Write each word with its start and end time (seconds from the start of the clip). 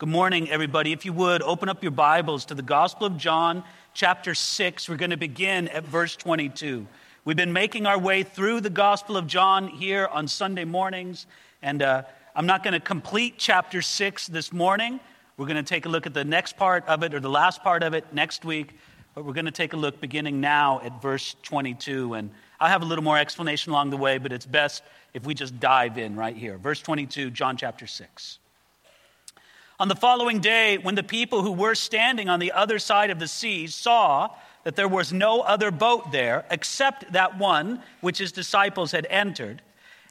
Good 0.00 0.08
morning, 0.08 0.50
everybody. 0.50 0.92
If 0.92 1.04
you 1.04 1.12
would, 1.12 1.42
open 1.42 1.68
up 1.68 1.82
your 1.82 1.90
Bibles 1.90 2.46
to 2.46 2.54
the 2.54 2.62
Gospel 2.62 3.06
of 3.06 3.18
John, 3.18 3.62
chapter 3.92 4.34
6. 4.34 4.88
We're 4.88 4.96
going 4.96 5.10
to 5.10 5.18
begin 5.18 5.68
at 5.68 5.84
verse 5.84 6.16
22. 6.16 6.86
We've 7.26 7.36
been 7.36 7.52
making 7.52 7.84
our 7.84 7.98
way 7.98 8.22
through 8.22 8.62
the 8.62 8.70
Gospel 8.70 9.18
of 9.18 9.26
John 9.26 9.68
here 9.68 10.08
on 10.10 10.26
Sunday 10.26 10.64
mornings, 10.64 11.26
and 11.60 11.82
uh, 11.82 12.04
I'm 12.34 12.46
not 12.46 12.62
going 12.62 12.72
to 12.72 12.80
complete 12.80 13.34
chapter 13.36 13.82
6 13.82 14.28
this 14.28 14.54
morning. 14.54 15.00
We're 15.36 15.44
going 15.44 15.62
to 15.62 15.62
take 15.62 15.84
a 15.84 15.90
look 15.90 16.06
at 16.06 16.14
the 16.14 16.24
next 16.24 16.56
part 16.56 16.88
of 16.88 17.02
it 17.02 17.12
or 17.12 17.20
the 17.20 17.28
last 17.28 17.62
part 17.62 17.82
of 17.82 17.92
it 17.92 18.06
next 18.10 18.42
week, 18.42 18.78
but 19.14 19.26
we're 19.26 19.34
going 19.34 19.44
to 19.44 19.50
take 19.50 19.74
a 19.74 19.76
look 19.76 20.00
beginning 20.00 20.40
now 20.40 20.80
at 20.82 21.02
verse 21.02 21.36
22. 21.42 22.14
And 22.14 22.30
I'll 22.58 22.70
have 22.70 22.80
a 22.80 22.86
little 22.86 23.04
more 23.04 23.18
explanation 23.18 23.70
along 23.72 23.90
the 23.90 23.98
way, 23.98 24.16
but 24.16 24.32
it's 24.32 24.46
best 24.46 24.82
if 25.12 25.26
we 25.26 25.34
just 25.34 25.60
dive 25.60 25.98
in 25.98 26.16
right 26.16 26.38
here. 26.38 26.56
Verse 26.56 26.80
22, 26.80 27.28
John 27.32 27.58
chapter 27.58 27.86
6. 27.86 28.38
On 29.80 29.88
the 29.88 29.96
following 29.96 30.40
day, 30.40 30.76
when 30.76 30.94
the 30.94 31.02
people 31.02 31.40
who 31.40 31.52
were 31.52 31.74
standing 31.74 32.28
on 32.28 32.38
the 32.38 32.52
other 32.52 32.78
side 32.78 33.08
of 33.08 33.18
the 33.18 33.26
sea 33.26 33.66
saw 33.66 34.28
that 34.62 34.76
there 34.76 34.86
was 34.86 35.10
no 35.10 35.40
other 35.40 35.70
boat 35.70 36.12
there 36.12 36.44
except 36.50 37.10
that 37.14 37.38
one 37.38 37.82
which 38.02 38.18
his 38.18 38.30
disciples 38.30 38.92
had 38.92 39.06
entered, 39.08 39.62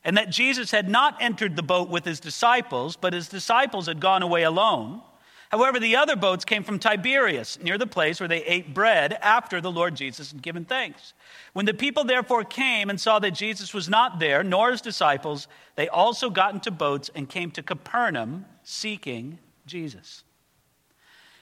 and 0.04 0.18
that 0.18 0.32
Jesus 0.32 0.72
had 0.72 0.90
not 0.90 1.22
entered 1.22 1.56
the 1.56 1.62
boat 1.62 1.88
with 1.88 2.04
his 2.04 2.20
disciples, 2.20 2.96
but 2.96 3.14
his 3.14 3.28
disciples 3.28 3.86
had 3.86 4.00
gone 4.00 4.24
away 4.24 4.42
alone. 4.42 5.04
However, 5.50 5.80
the 5.80 5.98
other 5.98 6.16
boats 6.16 6.46
came 6.46 6.64
from 6.64 6.80
Tiberias, 6.80 7.60
near 7.62 7.78
the 7.78 7.86
place 7.86 8.20
where 8.20 8.28
they 8.28 8.44
ate 8.46 8.74
bread 8.74 9.20
after 9.22 9.62
the 9.62 9.72
Lord 9.72 9.94
Jesus 9.94 10.32
had 10.32 10.42
given 10.42 10.66
thanks. 10.66 11.14
When 11.54 11.68
the 11.68 11.76
people 11.76 12.06
therefore 12.06 12.44
came 12.44 12.90
and 12.90 13.00
saw 13.00 13.20
that 13.20 13.36
Jesus 13.36 13.72
was 13.72 13.88
not 13.88 14.20
there, 14.20 14.44
nor 14.44 14.72
his 14.72 14.82
disciples, 14.82 15.48
they 15.76 15.88
also 15.88 16.32
got 16.32 16.56
into 16.56 16.72
boats 16.72 17.12
and 17.14 17.30
came 17.30 17.52
to 17.52 17.62
Capernaum 17.62 18.46
seeking 18.64 19.38
Jesus. 19.70 20.24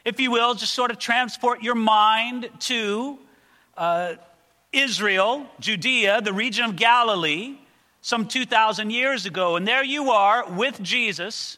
If 0.05 0.20
you 0.20 0.31
will, 0.31 0.54
just 0.54 0.73
sort 0.73 0.91
of 0.91 0.99
transport 0.99 1.63
your 1.63 1.76
mind 1.76 2.50
to 2.59 3.17
uh, 3.75 4.16
Israel, 4.72 5.47
Judea, 5.59 6.22
the 6.22 6.34
region 6.34 6.66
of 6.66 6.75
Galilee, 6.75 7.56
some 8.02 8.28
2,000 8.28 8.89
years 8.89 9.25
ago. 9.25 9.56
And 9.56 9.67
there 9.67 9.84
you 9.84 10.11
are 10.11 10.50
with 10.50 10.81
Jesus 10.81 11.58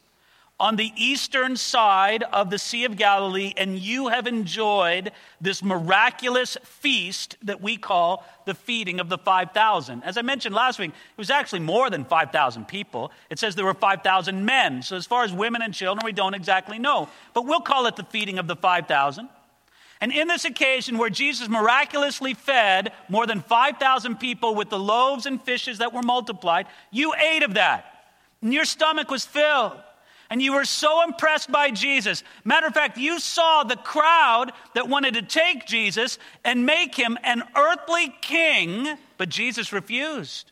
on 0.60 0.76
the 0.76 0.92
eastern 0.98 1.56
side 1.56 2.24
of 2.24 2.50
the 2.50 2.60
Sea 2.60 2.84
of 2.84 2.98
Galilee, 2.98 3.54
and 3.56 3.80
you 3.80 4.10
have 4.10 4.28
enjoyed 4.28 5.12
this 5.40 5.64
miraculous 5.64 6.58
feast 6.64 7.38
that 7.44 7.62
we 7.62 7.78
call 7.78 8.26
the 8.46 8.54
feeding 8.54 9.00
of 9.00 9.08
the 9.08 9.18
5,000. 9.18 10.04
As 10.04 10.18
I 10.18 10.22
mentioned 10.22 10.54
last 10.54 10.78
week, 10.78 10.90
it 10.90 11.18
was 11.18 11.30
actually 11.30 11.62
more 11.62 11.90
than 11.90 12.04
5,000 12.04 12.68
people. 12.68 13.12
It 13.30 13.40
says 13.40 13.56
there 13.56 13.66
were 13.66 13.74
5,000 13.74 14.46
men. 14.46 14.82
So, 14.82 14.98
as 14.98 15.06
far 15.06 15.24
as 15.24 15.32
women 15.32 15.62
and 15.62 15.74
children, 15.74 16.06
we 16.06 16.12
don't 16.12 16.34
exactly 16.34 16.78
know. 16.78 17.08
But 17.34 17.46
we'll 17.46 17.62
call 17.62 17.86
it 17.86 17.96
the 17.96 18.04
feeding 18.04 18.38
of 18.38 18.48
the 18.48 18.58
5,000. 18.58 19.30
And 20.02 20.12
in 20.12 20.28
this 20.28 20.46
occasion 20.46 20.98
where 20.98 21.10
Jesus 21.10 21.48
miraculously 21.48 22.34
fed 22.34 22.92
more 23.08 23.26
than 23.26 23.42
5,000 23.42 24.18
people 24.18 24.56
with 24.56 24.70
the 24.70 24.80
loaves 24.80 25.26
and 25.26 25.42
fishes 25.42 25.78
that 25.78 25.94
were 25.94 26.02
multiplied, 26.02 26.68
you 26.92 27.14
ate 27.16 27.44
of 27.44 27.54
that. 27.54 27.86
And 28.42 28.54
your 28.54 28.66
stomach 28.66 29.10
was 29.10 29.26
filled 29.26 29.78
and 30.30 30.42
you 30.42 30.54
were 30.54 30.66
so 30.66 31.04
impressed 31.04 31.52
by 31.52 31.72
Jesus. 31.72 32.24
Matter 32.44 32.68
of 32.68 32.74
fact, 32.74 32.98
you 32.98 33.20
saw 33.20 33.64
the 33.64 33.76
crowd 33.76 34.52
that 34.76 34.88
wanted 34.88 35.16
to 35.16 35.22
take 35.22 35.66
Jesus 35.66 36.20
and 36.46 36.66
make 36.66 36.96
him 36.96 37.18
an 37.24 37.44
earthly 37.56 38.14
king, 38.22 38.98
but 39.18 39.30
Jesus 39.30 39.74
refused. 39.74 40.52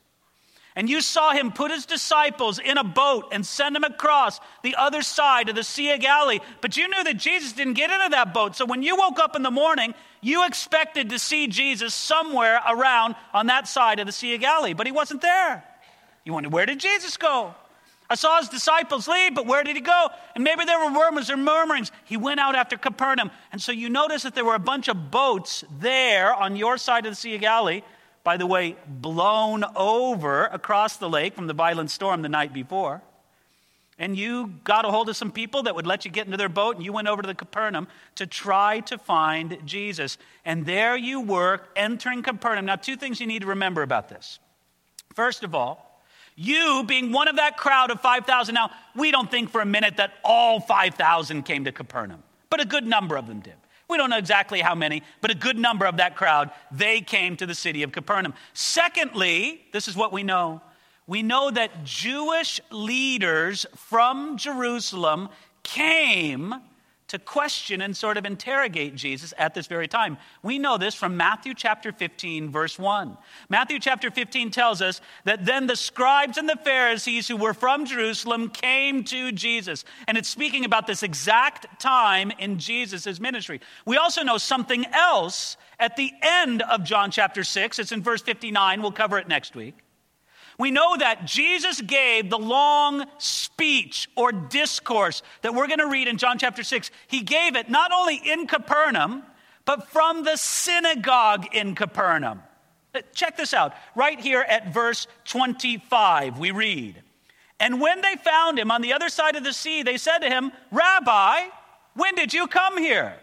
And 0.75 0.87
you 0.87 1.01
saw 1.01 1.31
him 1.31 1.51
put 1.51 1.71
his 1.71 1.87
disciples 1.87 2.59
in 2.59 2.77
a 2.77 2.83
boat 2.83 3.29
and 3.31 3.43
send 3.43 3.75
them 3.75 3.83
across 3.83 4.39
the 4.61 4.75
other 4.75 5.01
side 5.01 5.49
of 5.49 5.55
the 5.55 5.63
Sea 5.63 5.93
of 5.93 6.01
Galilee. 6.01 6.39
But 6.61 6.77
you 6.77 6.87
knew 6.87 7.03
that 7.03 7.17
Jesus 7.17 7.53
didn't 7.53 7.73
get 7.73 7.89
into 7.89 8.09
that 8.09 8.31
boat. 8.31 8.55
So 8.55 8.63
when 8.63 8.83
you 8.83 8.95
woke 8.95 9.19
up 9.19 9.35
in 9.35 9.41
the 9.41 9.49
morning, 9.49 9.95
you 10.21 10.45
expected 10.45 11.09
to 11.09 11.17
see 11.17 11.47
Jesus 11.47 11.95
somewhere 11.95 12.61
around 12.67 13.15
on 13.33 13.47
that 13.47 13.67
side 13.67 13.99
of 13.99 14.05
the 14.05 14.11
Sea 14.11 14.35
of 14.35 14.41
Galilee, 14.41 14.73
but 14.73 14.85
he 14.85 14.91
wasn't 14.91 15.21
there. 15.21 15.63
You 16.25 16.33
wondered, 16.33 16.53
where 16.53 16.67
did 16.67 16.79
Jesus 16.79 17.17
go? 17.17 17.55
I 18.09 18.15
saw 18.15 18.39
his 18.39 18.49
disciples 18.49 19.07
leave, 19.07 19.35
but 19.35 19.45
where 19.45 19.63
did 19.63 19.75
he 19.75 19.81
go? 19.81 20.07
And 20.33 20.43
maybe 20.43 20.63
there 20.63 20.79
were 20.79 20.89
murmurs 20.89 21.29
or 21.29 21.35
murmurings. 21.35 21.91
He 22.05 22.15
went 22.15 22.39
out 22.39 22.55
after 22.55 22.77
Capernaum. 22.77 23.31
And 23.51 23.61
so 23.61 23.71
you 23.71 23.89
notice 23.89 24.23
that 24.23 24.33
there 24.33 24.45
were 24.45 24.55
a 24.55 24.59
bunch 24.59 24.87
of 24.87 25.11
boats 25.11 25.63
there 25.79 26.33
on 26.33 26.55
your 26.55 26.77
side 26.77 27.05
of 27.05 27.11
the 27.11 27.15
Sea 27.15 27.35
of 27.35 27.41
Galilee, 27.41 27.81
by 28.23 28.37
the 28.37 28.47
way, 28.47 28.77
blown 28.87 29.65
over 29.75 30.45
across 30.45 30.97
the 30.97 31.09
lake 31.09 31.33
from 31.33 31.47
the 31.47 31.53
violent 31.53 31.91
storm 31.91 32.21
the 32.21 32.29
night 32.29 32.53
before. 32.53 33.01
And 33.99 34.15
you 34.15 34.53
got 34.63 34.85
a 34.85 34.89
hold 34.89 35.09
of 35.09 35.17
some 35.17 35.31
people 35.31 35.63
that 35.63 35.75
would 35.75 35.87
let 35.87 36.05
you 36.05 36.11
get 36.11 36.27
into 36.27 36.37
their 36.37 36.49
boat, 36.49 36.75
and 36.75 36.85
you 36.85 36.93
went 36.93 37.07
over 37.07 37.21
to 37.21 37.27
the 37.27 37.33
Capernaum 37.33 37.87
to 38.15 38.27
try 38.27 38.79
to 38.81 38.97
find 38.97 39.57
Jesus. 39.65 40.17
And 40.45 40.65
there 40.65 40.95
you 40.95 41.19
were 41.19 41.61
entering 41.75 42.21
Capernaum. 42.21 42.65
Now, 42.65 42.75
two 42.75 42.95
things 42.95 43.19
you 43.19 43.27
need 43.27 43.41
to 43.41 43.47
remember 43.47 43.81
about 43.81 44.07
this. 44.07 44.39
First 45.15 45.43
of 45.43 45.55
all, 45.55 45.86
you 46.37 46.83
being 46.87 47.11
one 47.11 47.27
of 47.27 47.35
that 47.35 47.57
crowd 47.57 47.91
of 47.91 47.99
5,000. 47.99 48.55
Now, 48.55 48.69
we 48.95 49.11
don't 49.11 49.29
think 49.29 49.49
for 49.49 49.59
a 49.59 49.65
minute 49.65 49.97
that 49.97 50.13
all 50.23 50.61
5,000 50.61 51.43
came 51.43 51.65
to 51.65 51.71
Capernaum, 51.71 52.23
but 52.49 52.61
a 52.61 52.65
good 52.65 52.85
number 52.85 53.17
of 53.17 53.27
them 53.27 53.41
did. 53.41 53.55
We 53.89 53.97
don't 53.97 54.09
know 54.09 54.17
exactly 54.17 54.61
how 54.61 54.75
many, 54.75 55.01
but 55.21 55.31
a 55.31 55.35
good 55.35 55.57
number 55.57 55.85
of 55.85 55.97
that 55.97 56.15
crowd, 56.15 56.51
they 56.71 57.01
came 57.01 57.35
to 57.37 57.45
the 57.45 57.55
city 57.55 57.83
of 57.83 57.91
Capernaum. 57.91 58.33
Secondly, 58.53 59.63
this 59.71 59.87
is 59.87 59.95
what 59.95 60.13
we 60.13 60.23
know. 60.23 60.61
We 61.07 61.23
know 61.23 61.49
that 61.49 61.83
Jewish 61.83 62.59
leaders 62.69 63.65
from 63.75 64.37
Jerusalem 64.37 65.29
came 65.63 66.53
to 67.07 67.19
question 67.19 67.81
and 67.81 67.95
sort 67.95 68.17
of 68.17 68.25
interrogate 68.25 68.95
Jesus 68.95 69.33
at 69.37 69.53
this 69.53 69.67
very 69.67 69.87
time. 69.87 70.17
We 70.43 70.59
know 70.59 70.77
this 70.77 70.93
from 70.93 71.15
Matthew 71.15 71.53
chapter 71.53 71.91
15, 71.91 72.51
verse 72.51 72.77
1. 72.77 73.17
Matthew 73.49 73.79
chapter 73.79 74.11
15 74.11 74.51
tells 74.51 74.81
us 74.81 74.99
that 75.23 75.45
then 75.45 75.67
the 75.67 75.75
scribes 75.75 76.37
and 76.37 76.49
the 76.49 76.59
Pharisees 76.63 77.27
who 77.27 77.37
were 77.37 77.53
from 77.53 77.85
Jerusalem 77.85 78.49
came 78.49 79.03
to 79.05 79.31
Jesus. 79.31 79.85
And 80.07 80.17
it's 80.17 80.29
speaking 80.29 80.65
about 80.65 80.85
this 80.85 81.03
exact 81.03 81.79
time 81.79 82.31
in 82.39 82.59
Jesus' 82.59 83.19
ministry. 83.19 83.61
We 83.85 83.97
also 83.97 84.23
know 84.23 84.37
something 84.37 84.85
else 84.87 85.55
at 85.79 85.95
the 85.95 86.11
end 86.21 86.61
of 86.63 86.83
John 86.83 87.11
chapter 87.11 87.43
6. 87.43 87.79
It's 87.79 87.91
in 87.91 88.03
verse 88.03 88.21
59. 88.21 88.81
We'll 88.81 88.91
cover 88.91 89.17
it 89.17 89.27
next 89.27 89.55
week. 89.55 89.75
We 90.57 90.71
know 90.71 90.97
that 90.97 91.25
Jesus 91.25 91.81
gave 91.81 92.29
the 92.29 92.39
long 92.39 93.05
speech 93.19 94.09
or 94.15 94.31
discourse 94.31 95.21
that 95.43 95.53
we're 95.53 95.67
going 95.67 95.79
to 95.79 95.87
read 95.87 96.07
in 96.07 96.17
John 96.17 96.39
chapter 96.39 96.63
6. 96.63 96.89
He 97.07 97.21
gave 97.21 97.55
it 97.55 97.69
not 97.69 97.91
only 97.91 98.15
in 98.15 98.47
Capernaum, 98.47 99.23
but 99.65 99.89
from 99.89 100.23
the 100.23 100.35
synagogue 100.35 101.45
in 101.53 101.75
Capernaum. 101.75 102.41
Uh, 102.95 103.01
check 103.13 103.37
this 103.37 103.53
out. 103.53 103.73
Right 103.95 104.19
here 104.19 104.41
at 104.41 104.73
verse 104.73 105.07
25, 105.25 106.39
we 106.39 106.49
read 106.51 107.03
And 107.59 107.79
when 107.79 108.01
they 108.01 108.15
found 108.15 108.57
him 108.57 108.71
on 108.71 108.81
the 108.81 108.93
other 108.93 109.09
side 109.09 109.35
of 109.35 109.43
the 109.43 109.53
sea, 109.53 109.83
they 109.83 109.97
said 109.97 110.19
to 110.19 110.29
him, 110.29 110.51
Rabbi, 110.71 111.41
when 111.93 112.15
did 112.15 112.33
you 112.33 112.47
come 112.47 112.77
here? 112.77 113.15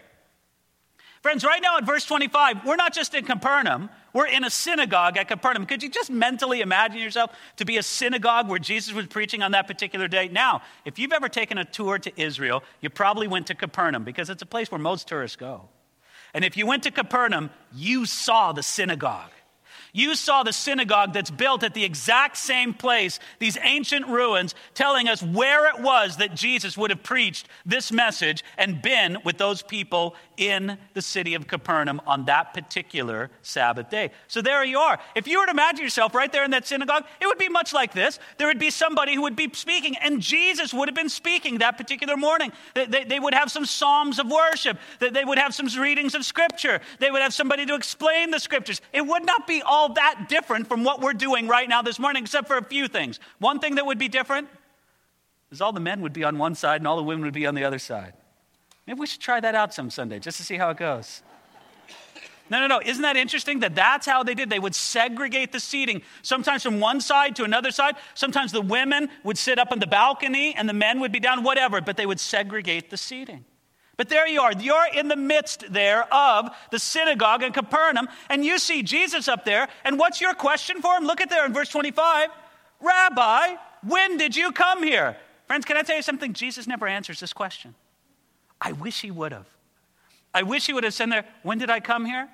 Friends, 1.25 1.43
right 1.43 1.59
now 1.59 1.75
at 1.77 1.87
verse 1.87 2.05
25, 2.05 2.65
we're 2.67 2.75
not 2.75 2.93
just 2.93 3.15
in 3.15 3.25
Capernaum, 3.25 3.89
we're 4.13 4.27
in 4.27 4.43
a 4.43 4.49
synagogue 4.51 5.17
at 5.17 5.27
Capernaum. 5.27 5.65
Could 5.65 5.81
you 5.81 5.89
just 5.89 6.11
mentally 6.11 6.61
imagine 6.61 7.01
yourself 7.01 7.31
to 7.55 7.65
be 7.65 7.77
a 7.77 7.81
synagogue 7.81 8.47
where 8.47 8.59
Jesus 8.59 8.93
was 8.93 9.07
preaching 9.07 9.41
on 9.41 9.53
that 9.53 9.65
particular 9.65 10.07
day? 10.07 10.27
Now, 10.27 10.61
if 10.85 10.99
you've 10.99 11.11
ever 11.11 11.27
taken 11.27 11.57
a 11.57 11.65
tour 11.65 11.97
to 11.97 12.21
Israel, 12.21 12.63
you 12.79 12.91
probably 12.91 13.27
went 13.27 13.47
to 13.47 13.55
Capernaum 13.55 14.03
because 14.03 14.29
it's 14.29 14.43
a 14.43 14.45
place 14.45 14.69
where 14.69 14.77
most 14.77 15.07
tourists 15.07 15.35
go. 15.35 15.67
And 16.35 16.45
if 16.45 16.55
you 16.57 16.67
went 16.67 16.83
to 16.83 16.91
Capernaum, 16.91 17.49
you 17.73 18.05
saw 18.05 18.51
the 18.51 18.61
synagogue. 18.61 19.31
You 19.95 20.13
saw 20.15 20.43
the 20.43 20.51
synagogue 20.51 21.13
that's 21.13 21.31
built 21.31 21.63
at 21.63 21.73
the 21.73 21.85
exact 21.85 22.35
same 22.35 22.73
place, 22.73 23.17
these 23.39 23.57
ancient 23.63 24.05
ruins, 24.07 24.53
telling 24.73 25.07
us 25.07 25.23
where 25.23 25.69
it 25.69 25.81
was 25.81 26.17
that 26.17 26.35
Jesus 26.35 26.77
would 26.77 26.89
have 26.89 27.01
preached 27.01 27.47
this 27.65 27.93
message 27.93 28.43
and 28.57 28.81
been 28.81 29.19
with 29.23 29.37
those 29.37 29.61
people 29.61 30.17
in 30.35 30.77
the 30.95 31.01
city 31.01 31.33
of 31.33 31.47
Capernaum 31.47 32.01
on 32.05 32.25
that 32.25 32.53
particular 32.53 33.31
Sabbath 33.41 33.89
day. 33.89 34.11
So 34.27 34.41
there 34.41 34.65
you 34.65 34.79
are. 34.79 34.99
If 35.15 35.29
you 35.29 35.39
were 35.39 35.45
to 35.45 35.51
imagine 35.51 35.85
yourself 35.85 36.13
right 36.13 36.29
there 36.29 36.43
in 36.43 36.51
that 36.51 36.67
synagogue, 36.67 37.05
it 37.21 37.27
would 37.27 37.37
be 37.37 37.47
much 37.47 37.71
like 37.71 37.93
this. 37.93 38.19
There 38.37 38.47
would 38.47 38.59
be 38.59 38.71
somebody 38.71 39.15
who 39.15 39.21
would 39.21 39.37
be 39.37 39.49
speaking, 39.53 39.95
and 40.01 40.21
Jesus 40.21 40.73
would 40.73 40.89
have 40.89 40.95
been 40.95 41.07
speaking 41.07 41.59
that 41.59 41.77
particular 41.77 42.17
morning. 42.17 42.51
They, 42.73 42.85
they, 42.85 43.03
they 43.05 43.19
would 43.21 43.33
have 43.33 43.49
some 43.49 43.65
psalms 43.65 44.19
of 44.19 44.29
worship, 44.29 44.77
they 44.99 45.23
would 45.23 45.37
have 45.37 45.55
some 45.55 45.67
readings 45.81 46.15
of 46.15 46.25
scripture, 46.25 46.81
they 46.99 47.11
would 47.11 47.21
have 47.21 47.33
somebody 47.33 47.65
to 47.65 47.75
explain 47.75 48.31
the 48.31 48.39
scriptures. 48.39 48.81
It 48.91 49.07
would 49.07 49.25
not 49.25 49.47
be 49.47 49.61
all 49.61 49.84
all 49.85 49.93
that 49.93 50.25
different 50.27 50.67
from 50.67 50.83
what 50.83 50.99
we're 50.99 51.13
doing 51.13 51.47
right 51.47 51.69
now 51.69 51.83
this 51.83 51.99
morning, 51.99 52.23
except 52.23 52.47
for 52.47 52.57
a 52.57 52.63
few 52.63 52.87
things. 52.87 53.19
One 53.37 53.59
thing 53.59 53.75
that 53.75 53.85
would 53.85 53.99
be 53.99 54.07
different 54.07 54.47
is 55.51 55.61
all 55.61 55.71
the 55.71 55.79
men 55.79 56.01
would 56.01 56.13
be 56.13 56.23
on 56.23 56.39
one 56.39 56.55
side 56.55 56.81
and 56.81 56.87
all 56.87 56.97
the 56.97 57.03
women 57.03 57.23
would 57.23 57.35
be 57.35 57.45
on 57.45 57.53
the 57.53 57.63
other 57.63 57.77
side. 57.77 58.13
Maybe 58.87 58.99
we 58.99 59.05
should 59.05 59.21
try 59.21 59.39
that 59.39 59.53
out 59.53 59.75
some 59.75 59.91
Sunday 59.91 60.17
just 60.17 60.37
to 60.37 60.43
see 60.43 60.57
how 60.57 60.71
it 60.71 60.77
goes. 60.77 61.21
No, 62.49 62.59
no, 62.59 62.67
no. 62.67 62.81
Isn't 62.83 63.03
that 63.03 63.15
interesting 63.15 63.59
that 63.59 63.75
that's 63.75 64.07
how 64.07 64.23
they 64.23 64.33
did? 64.33 64.49
They 64.49 64.59
would 64.59 64.75
segregate 64.75 65.51
the 65.51 65.59
seating, 65.59 66.01
sometimes 66.23 66.63
from 66.63 66.79
one 66.79 66.99
side 67.01 67.35
to 67.35 67.43
another 67.43 67.69
side. 67.69 67.95
Sometimes 68.15 68.51
the 68.51 68.61
women 68.61 69.09
would 69.23 69.37
sit 69.37 69.59
up 69.59 69.71
on 69.71 69.79
the 69.79 69.87
balcony 69.87 70.55
and 70.55 70.67
the 70.67 70.73
men 70.73 70.99
would 70.99 71.11
be 71.11 71.19
down, 71.19 71.43
whatever, 71.43 71.79
but 71.81 71.95
they 71.95 72.05
would 72.07 72.19
segregate 72.19 72.89
the 72.89 72.97
seating. 72.97 73.45
But 73.97 74.09
there 74.09 74.27
you 74.27 74.41
are. 74.41 74.51
You're 74.51 74.87
in 74.93 75.07
the 75.07 75.15
midst 75.15 75.71
there 75.71 76.11
of 76.13 76.49
the 76.71 76.79
synagogue 76.79 77.43
in 77.43 77.53
Capernaum, 77.53 78.09
and 78.29 78.43
you 78.43 78.59
see 78.59 78.83
Jesus 78.83 79.27
up 79.27 79.45
there. 79.45 79.67
And 79.83 79.97
what's 79.97 80.19
your 80.19 80.33
question 80.33 80.81
for 80.81 80.95
him? 80.95 81.05
Look 81.05 81.21
at 81.21 81.29
there 81.29 81.45
in 81.45 81.53
verse 81.53 81.69
25 81.69 82.29
Rabbi, 82.81 83.55
when 83.87 84.17
did 84.17 84.35
you 84.35 84.51
come 84.51 84.83
here? 84.83 85.15
Friends, 85.47 85.65
can 85.65 85.77
I 85.77 85.81
tell 85.83 85.95
you 85.95 86.01
something? 86.01 86.33
Jesus 86.33 86.67
never 86.67 86.87
answers 86.87 87.19
this 87.19 87.33
question. 87.33 87.73
I 88.59 88.73
wish 88.73 89.01
he 89.01 89.11
would 89.11 89.31
have. 89.31 89.47
I 90.33 90.43
wish 90.43 90.65
he 90.67 90.73
would 90.73 90.83
have 90.83 90.93
said 90.93 91.11
there, 91.11 91.25
When 91.43 91.57
did 91.57 91.69
I 91.69 91.79
come 91.79 92.05
here? 92.05 92.27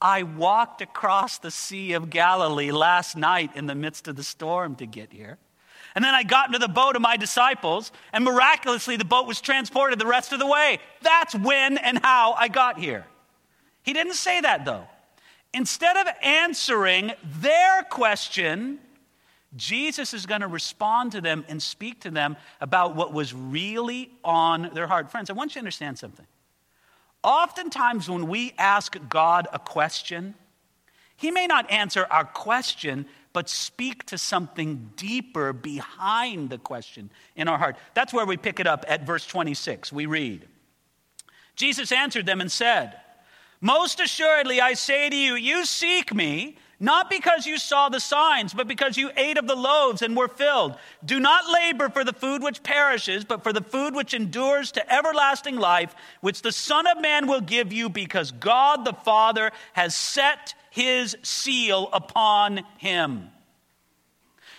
I 0.00 0.22
walked 0.22 0.80
across 0.80 1.38
the 1.38 1.50
Sea 1.50 1.92
of 1.92 2.10
Galilee 2.10 2.70
last 2.70 3.16
night 3.16 3.50
in 3.54 3.66
the 3.66 3.74
midst 3.74 4.08
of 4.08 4.16
the 4.16 4.22
storm 4.22 4.76
to 4.76 4.86
get 4.86 5.12
here. 5.12 5.38
And 5.94 6.04
then 6.04 6.14
I 6.14 6.24
got 6.24 6.46
into 6.46 6.58
the 6.58 6.68
boat 6.68 6.96
of 6.96 7.02
my 7.02 7.16
disciples, 7.16 7.92
and 8.12 8.24
miraculously 8.24 8.96
the 8.96 9.04
boat 9.04 9.26
was 9.26 9.40
transported 9.40 9.98
the 9.98 10.06
rest 10.06 10.32
of 10.32 10.40
the 10.40 10.46
way. 10.46 10.78
That's 11.02 11.34
when 11.34 11.78
and 11.78 11.98
how 11.98 12.32
I 12.32 12.48
got 12.48 12.78
here. 12.78 13.06
He 13.82 13.92
didn't 13.92 14.14
say 14.14 14.40
that 14.40 14.64
though. 14.64 14.86
Instead 15.52 15.96
of 15.96 16.12
answering 16.20 17.12
their 17.22 17.84
question, 17.84 18.80
Jesus 19.56 20.12
is 20.12 20.26
going 20.26 20.40
to 20.40 20.48
respond 20.48 21.12
to 21.12 21.20
them 21.20 21.44
and 21.48 21.62
speak 21.62 22.00
to 22.00 22.10
them 22.10 22.36
about 22.60 22.96
what 22.96 23.12
was 23.12 23.32
really 23.32 24.10
on 24.24 24.70
their 24.74 24.88
heart. 24.88 25.12
Friends, 25.12 25.30
I 25.30 25.34
want 25.34 25.52
you 25.52 25.54
to 25.54 25.60
understand 25.60 25.98
something. 25.98 26.26
Oftentimes, 27.22 28.10
when 28.10 28.26
we 28.26 28.52
ask 28.58 28.96
God 29.08 29.46
a 29.52 29.58
question, 29.60 30.34
He 31.16 31.30
may 31.30 31.46
not 31.46 31.70
answer 31.70 32.06
our 32.10 32.24
question, 32.24 33.06
but 33.34 33.50
speak 33.50 34.06
to 34.06 34.16
something 34.16 34.92
deeper 34.96 35.52
behind 35.52 36.48
the 36.48 36.56
question 36.56 37.10
in 37.36 37.48
our 37.48 37.58
heart. 37.58 37.76
That's 37.92 38.14
where 38.14 38.24
we 38.24 38.38
pick 38.38 38.60
it 38.60 38.66
up 38.66 38.86
at 38.88 39.04
verse 39.04 39.26
26. 39.26 39.92
We 39.92 40.06
read 40.06 40.48
Jesus 41.56 41.92
answered 41.92 42.26
them 42.26 42.40
and 42.40 42.50
said, 42.50 42.98
Most 43.60 44.00
assuredly, 44.00 44.60
I 44.60 44.74
say 44.74 45.10
to 45.10 45.16
you, 45.16 45.34
you 45.34 45.66
seek 45.66 46.14
me 46.14 46.56
not 46.80 47.08
because 47.08 47.46
you 47.46 47.58
saw 47.58 47.88
the 47.88 48.00
signs, 48.00 48.52
but 48.52 48.66
because 48.66 48.96
you 48.96 49.10
ate 49.16 49.38
of 49.38 49.46
the 49.46 49.54
loaves 49.54 50.02
and 50.02 50.16
were 50.16 50.28
filled. 50.28 50.76
Do 51.04 51.20
not 51.20 51.50
labor 51.50 51.88
for 51.88 52.04
the 52.04 52.12
food 52.12 52.42
which 52.42 52.62
perishes, 52.62 53.24
but 53.24 53.42
for 53.42 53.52
the 53.52 53.62
food 53.62 53.94
which 53.94 54.12
endures 54.12 54.72
to 54.72 54.92
everlasting 54.92 55.56
life, 55.56 55.94
which 56.20 56.42
the 56.42 56.52
Son 56.52 56.86
of 56.86 57.00
Man 57.00 57.26
will 57.26 57.40
give 57.40 57.72
you, 57.72 57.88
because 57.88 58.32
God 58.32 58.84
the 58.84 58.92
Father 58.92 59.52
has 59.74 59.94
set 59.94 60.54
his 60.74 61.16
seal 61.22 61.88
upon 61.92 62.60
him. 62.78 63.30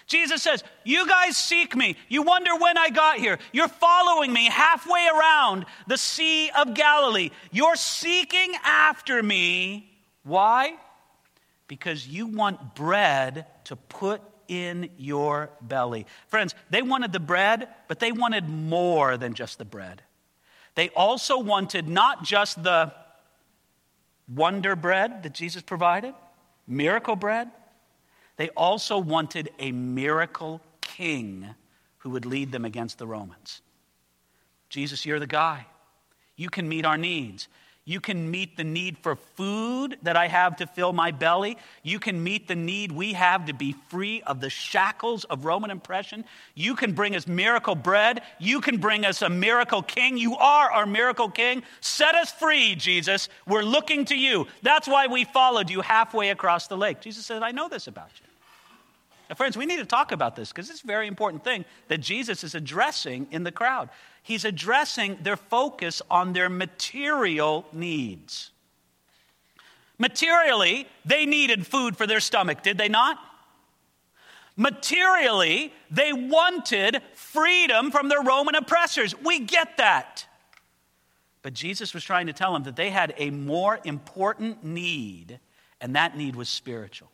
Jesus 0.08 0.42
says, 0.42 0.64
You 0.84 1.08
guys 1.08 1.38
seek 1.38 1.76
me. 1.76 1.96
You 2.10 2.24
wonder 2.24 2.56
when 2.56 2.78
I 2.78 2.90
got 2.90 3.18
here. 3.18 3.40
You're 3.52 3.68
following 3.68 4.34
me 4.34 4.46
halfway 4.46 5.08
around 5.08 5.66
the 5.88 5.98
Sea 5.98 6.50
of 6.52 6.74
Galilee. 6.74 7.30
You're 7.52 7.76
seeking 7.76 8.54
after 8.64 9.22
me. 9.22 9.92
Why? 10.24 10.76
because 11.68 12.08
you 12.08 12.28
want 12.28 12.76
bread 12.76 13.46
to 13.66 13.76
put 13.76 14.22
in 14.48 14.90
your 14.98 15.50
belly. 15.62 16.06
Friends, 16.28 16.54
they 16.70 16.82
wanted 16.82 17.12
the 17.12 17.20
bread, 17.20 17.68
but 17.88 18.00
they 18.00 18.12
wanted 18.12 18.48
more 18.48 19.18
than 19.18 19.34
just 19.34 19.58
the 19.58 19.66
bread. 19.66 20.04
They 20.76 20.90
also 20.90 21.40
wanted 21.40 21.88
not 21.88 22.24
just 22.24 22.64
the 22.64 22.94
wonder 24.28 24.76
bread 24.76 25.24
that 25.24 25.34
Jesus 25.34 25.62
provided, 25.62 26.14
miracle 26.68 27.16
bread, 27.16 27.50
they 28.38 28.50
also 28.50 28.98
wanted 28.98 29.50
a 29.60 29.72
miracle 29.72 30.62
king 30.82 31.56
who 32.00 32.10
would 32.12 32.26
lead 32.26 32.52
them 32.52 32.66
against 32.66 32.98
the 32.98 33.08
Romans. 33.08 33.62
Jesus, 34.70 35.06
you're 35.06 35.20
the 35.20 35.28
guy. 35.28 35.66
You 36.36 36.50
can 36.50 36.68
meet 36.68 36.86
our 36.86 36.98
needs. 36.98 37.48
You 37.88 38.02
can 38.02 38.32
meet 38.32 38.58
the 38.58 38.64
need 38.64 38.98
for 38.98 39.16
food 39.16 40.00
that 40.02 40.18
I 40.18 40.28
have 40.28 40.58
to 40.58 40.66
fill 40.66 40.92
my 40.92 41.12
belly. 41.12 41.56
You 41.84 42.00
can 42.00 42.24
meet 42.24 42.48
the 42.48 42.56
need 42.56 42.92
we 42.92 43.14
have 43.14 43.46
to 43.46 43.54
be 43.54 43.76
free 43.90 44.24
of 44.24 44.42
the 44.42 44.50
shackles 44.50 45.24
of 45.26 45.46
Roman 45.46 45.70
oppression. 45.70 46.26
You 46.56 46.76
can 46.76 46.94
bring 46.94 47.16
us 47.16 47.28
miracle 47.28 47.76
bread. 47.76 48.24
You 48.40 48.60
can 48.60 48.78
bring 48.78 49.06
us 49.06 49.22
a 49.22 49.30
miracle 49.30 49.84
king. 49.84 50.18
You 50.18 50.36
are 50.36 50.72
our 50.72 50.88
miracle 50.88 51.30
king. 51.30 51.62
Set 51.80 52.16
us 52.16 52.32
free, 52.32 52.74
Jesus. 52.74 53.30
We're 53.46 53.62
looking 53.62 54.06
to 54.06 54.16
you. 54.16 54.48
That's 54.64 54.88
why 54.88 55.06
we 55.06 55.24
followed 55.24 55.70
you 55.70 55.82
halfway 55.82 56.32
across 56.32 56.66
the 56.66 56.78
lake. 56.78 57.02
Jesus 57.02 57.24
said, 57.24 57.44
I 57.44 57.52
know 57.52 57.70
this 57.70 57.86
about 57.86 58.10
you. 58.20 58.35
Now, 59.30 59.36
friends, 59.36 59.58
we 59.58 59.66
need 59.66 59.78
to 59.78 59.86
talk 59.86 60.12
about 60.12 60.36
this 60.36 60.50
because 60.50 60.70
it's 60.70 60.84
a 60.84 60.88
very 60.88 61.08
important 61.08 61.44
thing 61.44 61.66
that 61.88 62.00
Jesus 62.00 62.44
is 62.44 62.56
addressing 62.56 63.28
in 63.32 63.44
the 63.44 63.52
crowd 63.52 63.90
he's 64.26 64.44
addressing 64.44 65.20
their 65.22 65.38
focus 65.38 66.02
on 66.10 66.34
their 66.34 66.50
material 66.50 67.64
needs. 67.72 68.50
Materially, 70.00 70.88
they 71.06 71.28
needed 71.28 71.68
food 71.68 71.96
for 71.96 72.08
their 72.08 72.20
stomach, 72.20 72.64
did 72.64 72.76
they 72.76 72.90
not? 72.90 73.20
Materially, 74.58 75.72
they 75.92 76.12
wanted 76.12 77.04
freedom 77.14 77.92
from 77.92 78.10
their 78.10 78.24
Roman 78.24 78.56
oppressors. 78.56 79.14
We 79.22 79.42
get 79.42 79.78
that. 79.78 80.26
But 81.44 81.54
Jesus 81.54 81.94
was 81.94 82.04
trying 82.04 82.26
to 82.26 82.34
tell 82.34 82.52
them 82.52 82.64
that 82.64 82.76
they 82.76 82.90
had 82.90 83.14
a 83.18 83.30
more 83.30 83.80
important 83.84 84.64
need, 84.64 85.40
and 85.80 85.96
that 85.96 86.18
need 86.18 86.36
was 86.36 86.50
spiritual. 86.50 87.12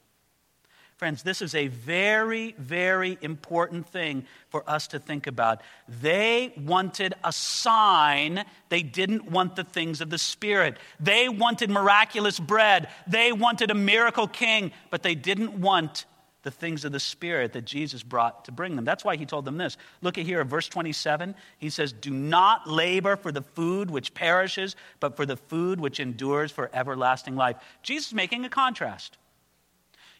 Friends, 1.02 1.24
this 1.24 1.42
is 1.42 1.56
a 1.56 1.66
very, 1.66 2.54
very 2.60 3.18
important 3.22 3.88
thing 3.88 4.24
for 4.50 4.64
us 4.70 4.86
to 4.90 5.00
think 5.00 5.26
about. 5.26 5.64
They 5.88 6.54
wanted 6.56 7.16
a 7.24 7.34
sign, 7.34 8.46
they 8.70 8.84
didn't 8.84 9.32
want 9.32 9.56
the 9.56 9.64
things 9.64 10.02
of 10.02 10.12
the 10.12 10.20
Spirit. 10.20 10.78
They 11.00 11.28
wanted 11.28 11.72
miraculous 11.72 12.40
bread, 12.40 12.88
they 13.08 13.32
wanted 13.32 13.72
a 13.72 13.74
miracle 13.74 14.28
king, 14.28 14.74
but 14.92 15.02
they 15.02 15.16
didn't 15.16 15.54
want 15.54 16.06
the 16.44 16.52
things 16.52 16.86
of 16.86 16.92
the 16.92 17.00
Spirit 17.00 17.54
that 17.54 17.66
Jesus 17.66 18.04
brought 18.04 18.46
to 18.46 18.52
bring 18.52 18.76
them. 18.76 18.86
That's 18.86 19.04
why 19.04 19.16
he 19.16 19.26
told 19.26 19.46
them 19.46 19.58
this. 19.58 19.78
Look 20.04 20.20
at 20.20 20.28
here, 20.28 20.44
verse 20.44 20.68
27. 20.68 21.34
He 21.58 21.72
says, 21.72 21.94
Do 21.94 22.12
not 22.12 22.70
labor 22.70 23.16
for 23.16 23.32
the 23.32 23.42
food 23.42 23.90
which 23.90 24.14
perishes, 24.14 24.76
but 25.00 25.16
for 25.16 25.26
the 25.26 25.38
food 25.38 25.80
which 25.80 26.00
endures 26.00 26.52
for 26.52 26.70
everlasting 26.72 27.36
life. 27.36 27.56
Jesus 27.82 28.10
is 28.10 28.14
making 28.14 28.46
a 28.46 28.50
contrast. 28.50 29.18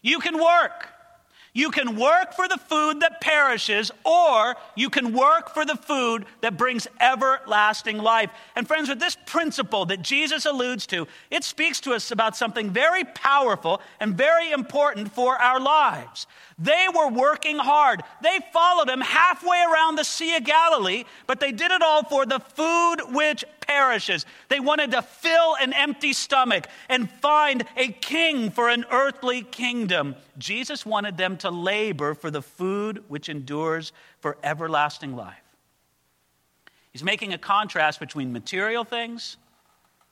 You 0.02 0.18
can 0.18 0.38
work. 0.38 0.88
You 1.54 1.70
can 1.70 1.96
work 1.96 2.32
for 2.32 2.48
the 2.48 2.56
food 2.56 3.00
that 3.00 3.20
perishes, 3.20 3.90
or 4.04 4.56
you 4.74 4.88
can 4.88 5.12
work 5.12 5.52
for 5.52 5.66
the 5.66 5.76
food 5.76 6.24
that 6.40 6.56
brings 6.56 6.88
everlasting 6.98 7.98
life. 7.98 8.30
And, 8.56 8.66
friends, 8.66 8.88
with 8.88 9.00
this 9.00 9.18
principle 9.26 9.84
that 9.86 10.00
Jesus 10.00 10.46
alludes 10.46 10.86
to, 10.86 11.06
it 11.30 11.44
speaks 11.44 11.78
to 11.80 11.92
us 11.92 12.10
about 12.10 12.36
something 12.36 12.70
very 12.70 13.04
powerful 13.04 13.82
and 14.00 14.16
very 14.16 14.50
important 14.50 15.12
for 15.12 15.36
our 15.36 15.60
lives. 15.60 16.26
They 16.58 16.86
were 16.94 17.08
working 17.08 17.58
hard. 17.58 18.02
They 18.22 18.38
followed 18.54 18.88
him 18.88 19.02
halfway 19.02 19.62
around 19.70 19.96
the 19.96 20.04
Sea 20.04 20.36
of 20.36 20.44
Galilee, 20.44 21.04
but 21.26 21.38
they 21.38 21.52
did 21.52 21.70
it 21.70 21.82
all 21.82 22.02
for 22.02 22.24
the 22.24 22.40
food 22.40 22.96
which 23.10 23.44
perishes. 23.66 24.26
They 24.48 24.60
wanted 24.60 24.90
to 24.92 25.02
fill 25.02 25.56
an 25.56 25.72
empty 25.72 26.12
stomach 26.12 26.66
and 26.88 27.10
find 27.10 27.64
a 27.76 27.88
king 27.88 28.50
for 28.50 28.68
an 28.68 28.84
earthly 28.90 29.42
kingdom. 29.42 30.16
Jesus 30.38 30.84
wanted 30.84 31.16
them 31.16 31.36
to 31.38 31.50
labor 31.50 32.14
for 32.14 32.30
the 32.30 32.42
food 32.42 33.04
which 33.08 33.28
endures 33.28 33.92
for 34.20 34.36
everlasting 34.42 35.16
life. 35.16 35.36
He's 36.92 37.02
making 37.02 37.32
a 37.32 37.38
contrast 37.38 38.00
between 38.00 38.32
material 38.32 38.84
things 38.84 39.38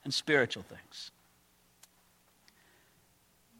and 0.04 0.14
spiritual 0.14 0.62
things. 0.62 1.10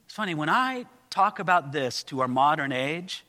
It's 0.07 0.15
funny, 0.15 0.35
when 0.35 0.49
I 0.49 0.87
talk 1.11 1.39
about 1.39 1.73
this 1.73 2.03
to 2.05 2.21
our 2.21 2.29
modern 2.29 2.73
age, 2.73 3.25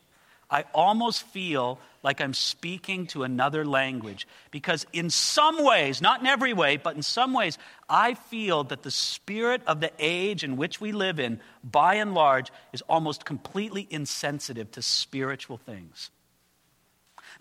I 0.49 0.65
almost 0.73 1.23
feel 1.23 1.79
like 2.03 2.19
I'm 2.19 2.33
speaking 2.33 3.05
to 3.07 3.23
another 3.23 3.65
language 3.65 4.27
because, 4.49 4.85
in 4.91 5.09
some 5.09 5.63
ways, 5.63 6.01
not 6.01 6.21
in 6.21 6.27
every 6.27 6.53
way, 6.53 6.77
but 6.77 6.95
in 6.95 7.03
some 7.03 7.33
ways, 7.33 7.57
I 7.89 8.15
feel 8.15 8.63
that 8.65 8.83
the 8.83 8.91
spirit 8.91 9.61
of 9.67 9.81
the 9.81 9.91
age 9.99 10.43
in 10.43 10.57
which 10.57 10.81
we 10.81 10.91
live 10.91 11.19
in, 11.19 11.39
by 11.63 11.95
and 11.95 12.13
large, 12.13 12.51
is 12.73 12.81
almost 12.83 13.25
completely 13.25 13.87
insensitive 13.89 14.71
to 14.71 14.81
spiritual 14.81 15.57
things. 15.57 16.09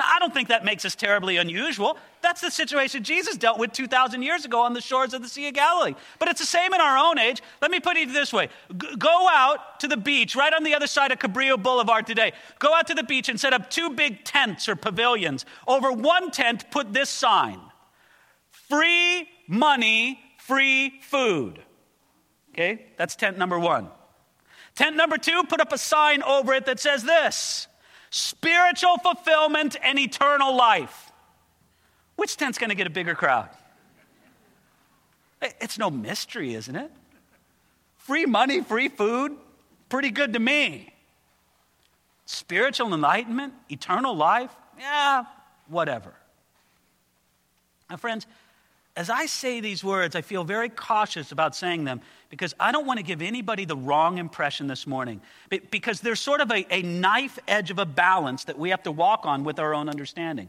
Now, 0.00 0.06
I 0.16 0.18
don't 0.18 0.32
think 0.32 0.48
that 0.48 0.64
makes 0.64 0.86
us 0.86 0.94
terribly 0.94 1.36
unusual. 1.36 1.98
That's 2.22 2.40
the 2.40 2.50
situation 2.50 3.04
Jesus 3.04 3.36
dealt 3.36 3.58
with 3.58 3.72
2,000 3.72 4.22
years 4.22 4.46
ago 4.46 4.62
on 4.62 4.72
the 4.72 4.80
shores 4.80 5.12
of 5.12 5.20
the 5.20 5.28
Sea 5.28 5.48
of 5.48 5.54
Galilee. 5.54 5.94
But 6.18 6.28
it's 6.28 6.40
the 6.40 6.46
same 6.46 6.72
in 6.72 6.80
our 6.80 6.96
own 6.96 7.18
age. 7.18 7.42
Let 7.60 7.70
me 7.70 7.80
put 7.80 7.98
it 7.98 8.10
this 8.10 8.32
way 8.32 8.48
G- 8.74 8.96
go 8.96 9.28
out 9.30 9.78
to 9.80 9.88
the 9.88 9.98
beach 9.98 10.34
right 10.34 10.54
on 10.54 10.64
the 10.64 10.74
other 10.74 10.86
side 10.86 11.12
of 11.12 11.18
Cabrillo 11.18 11.62
Boulevard 11.62 12.06
today. 12.06 12.32
Go 12.58 12.74
out 12.74 12.86
to 12.86 12.94
the 12.94 13.02
beach 13.02 13.28
and 13.28 13.38
set 13.38 13.52
up 13.52 13.68
two 13.68 13.90
big 13.90 14.24
tents 14.24 14.70
or 14.70 14.74
pavilions. 14.74 15.44
Over 15.68 15.92
one 15.92 16.30
tent, 16.30 16.70
put 16.70 16.94
this 16.94 17.10
sign 17.10 17.60
free 18.50 19.28
money, 19.46 20.18
free 20.38 20.98
food. 21.02 21.60
Okay, 22.54 22.86
that's 22.96 23.16
tent 23.16 23.36
number 23.36 23.58
one. 23.58 23.90
Tent 24.76 24.96
number 24.96 25.18
two, 25.18 25.42
put 25.44 25.60
up 25.60 25.74
a 25.74 25.78
sign 25.78 26.22
over 26.22 26.54
it 26.54 26.64
that 26.64 26.80
says 26.80 27.02
this 27.02 27.66
spiritual 28.10 28.98
fulfillment 28.98 29.76
and 29.82 29.98
eternal 29.98 30.54
life. 30.54 31.10
Which 32.16 32.36
tent's 32.36 32.58
going 32.58 32.70
to 32.70 32.76
get 32.76 32.86
a 32.86 32.90
bigger 32.90 33.14
crowd? 33.14 33.48
It's 35.40 35.78
no 35.78 35.90
mystery, 35.90 36.54
isn't 36.54 36.76
it? 36.76 36.90
Free 37.96 38.26
money, 38.26 38.60
free 38.60 38.88
food, 38.88 39.36
pretty 39.88 40.10
good 40.10 40.34
to 40.34 40.38
me. 40.38 40.92
Spiritual 42.26 42.92
enlightenment, 42.92 43.54
eternal 43.70 44.14
life, 44.14 44.50
yeah, 44.78 45.24
whatever. 45.68 46.12
Now, 47.88 47.96
friends, 47.96 48.26
as 48.96 49.08
I 49.08 49.26
say 49.26 49.60
these 49.60 49.84
words, 49.84 50.16
I 50.16 50.20
feel 50.20 50.44
very 50.44 50.68
cautious 50.68 51.32
about 51.32 51.54
saying 51.54 51.84
them 51.84 52.00
because 52.28 52.54
I 52.58 52.72
don't 52.72 52.86
want 52.86 52.98
to 52.98 53.04
give 53.04 53.22
anybody 53.22 53.64
the 53.64 53.76
wrong 53.76 54.18
impression 54.18 54.66
this 54.66 54.86
morning. 54.86 55.20
Because 55.70 56.00
there's 56.00 56.20
sort 56.20 56.40
of 56.40 56.50
a, 56.50 56.66
a, 56.74 56.82
knife 56.82 57.38
edge 57.46 57.70
of 57.70 57.78
a 57.78 57.86
balance 57.86 58.44
that 58.44 58.58
we 58.58 58.70
have 58.70 58.82
to 58.82 58.92
walk 58.92 59.24
on 59.24 59.44
with 59.44 59.58
our 59.58 59.74
own 59.74 59.88
understanding. 59.88 60.48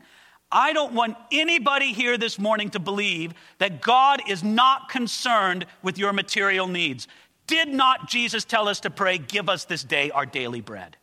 I 0.52 0.74
don't 0.74 0.94
want 0.94 1.18
anybody 1.32 1.94
here 1.94 2.18
this 2.18 2.38
morning 2.38 2.70
to 2.72 2.80
believe 2.80 3.34
that 3.60 3.82
God 3.82 4.22
is 4.28 4.44
not 4.44 4.90
concerned 4.90 5.66
with 5.82 5.98
your 5.98 6.12
material 6.12 6.68
needs. 6.68 7.08
Did 7.48 7.70
not 7.70 8.10
Jesus 8.10 8.44
tell 8.44 8.68
us 8.68 8.80
to 8.82 8.90
pray, 8.90 9.18
Give 9.18 9.50
us 9.50 9.66
this 9.66 9.84
day 9.84 10.12
our 10.12 10.26
daily 10.26 10.62
bread? 10.62 10.98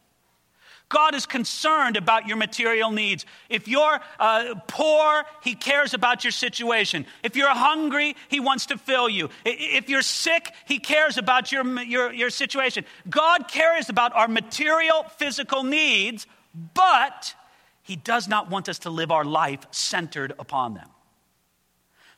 God 0.88 1.14
is 1.14 1.26
concerned 1.26 1.96
about 1.96 2.26
your 2.26 2.38
material 2.38 2.90
needs. 2.90 3.26
If 3.50 3.68
you're 3.68 4.00
uh, 4.18 4.54
poor, 4.66 5.24
He 5.42 5.54
cares 5.54 5.92
about 5.92 6.24
your 6.24 6.30
situation. 6.30 7.04
If 7.22 7.36
you're 7.36 7.48
hungry, 7.48 8.16
He 8.28 8.40
wants 8.40 8.66
to 8.66 8.78
fill 8.78 9.08
you. 9.08 9.28
If 9.44 9.90
you're 9.90 10.02
sick, 10.02 10.52
He 10.66 10.78
cares 10.78 11.18
about 11.18 11.52
your, 11.52 11.82
your, 11.82 12.12
your 12.12 12.30
situation. 12.30 12.86
God 13.08 13.48
cares 13.48 13.90
about 13.90 14.14
our 14.14 14.28
material, 14.28 15.04
physical 15.16 15.62
needs, 15.62 16.26
but 16.74 17.34
He 17.82 17.96
does 17.96 18.26
not 18.26 18.50
want 18.50 18.68
us 18.70 18.78
to 18.80 18.90
live 18.90 19.10
our 19.10 19.26
life 19.26 19.66
centered 19.70 20.32
upon 20.38 20.74
them. 20.74 20.88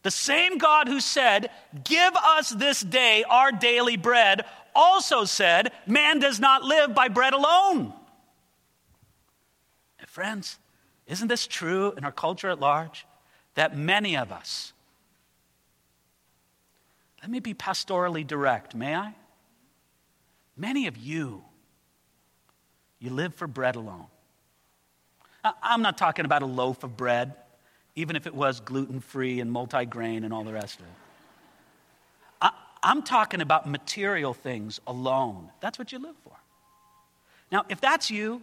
The 0.02 0.12
same 0.12 0.58
God 0.58 0.86
who 0.86 1.00
said, 1.00 1.50
Give 1.82 2.14
us 2.14 2.50
this 2.50 2.80
day 2.80 3.24
our 3.28 3.50
daily 3.50 3.96
bread, 3.96 4.44
also 4.76 5.24
said, 5.24 5.72
Man 5.88 6.20
does 6.20 6.38
not 6.38 6.62
live 6.62 6.94
by 6.94 7.08
bread 7.08 7.34
alone 7.34 7.94
Friends, 10.20 10.58
isn't 11.06 11.28
this 11.28 11.46
true 11.46 11.94
in 11.96 12.04
our 12.04 12.12
culture 12.12 12.50
at 12.50 12.60
large? 12.60 13.06
That 13.54 13.74
many 13.74 14.18
of 14.18 14.30
us, 14.30 14.74
let 17.22 17.30
me 17.30 17.40
be 17.40 17.54
pastorally 17.54 18.26
direct, 18.26 18.74
may 18.74 18.94
I? 18.94 19.14
Many 20.58 20.86
of 20.88 20.98
you, 20.98 21.42
you 22.98 23.08
live 23.08 23.34
for 23.34 23.46
bread 23.46 23.76
alone. 23.76 24.08
I'm 25.62 25.80
not 25.80 25.96
talking 25.96 26.26
about 26.26 26.42
a 26.42 26.46
loaf 26.46 26.84
of 26.84 26.98
bread, 26.98 27.32
even 27.96 28.14
if 28.14 28.26
it 28.26 28.34
was 28.34 28.60
gluten 28.60 29.00
free 29.00 29.40
and 29.40 29.50
multi 29.50 29.86
grain 29.86 30.24
and 30.24 30.34
all 30.34 30.44
the 30.44 30.52
rest 30.52 30.80
of 30.80 30.84
it. 32.42 32.52
I'm 32.82 33.02
talking 33.02 33.40
about 33.40 33.66
material 33.66 34.34
things 34.34 34.82
alone. 34.86 35.48
That's 35.60 35.78
what 35.78 35.92
you 35.92 35.98
live 35.98 36.16
for. 36.24 36.36
Now, 37.50 37.64
if 37.70 37.80
that's 37.80 38.10
you, 38.10 38.42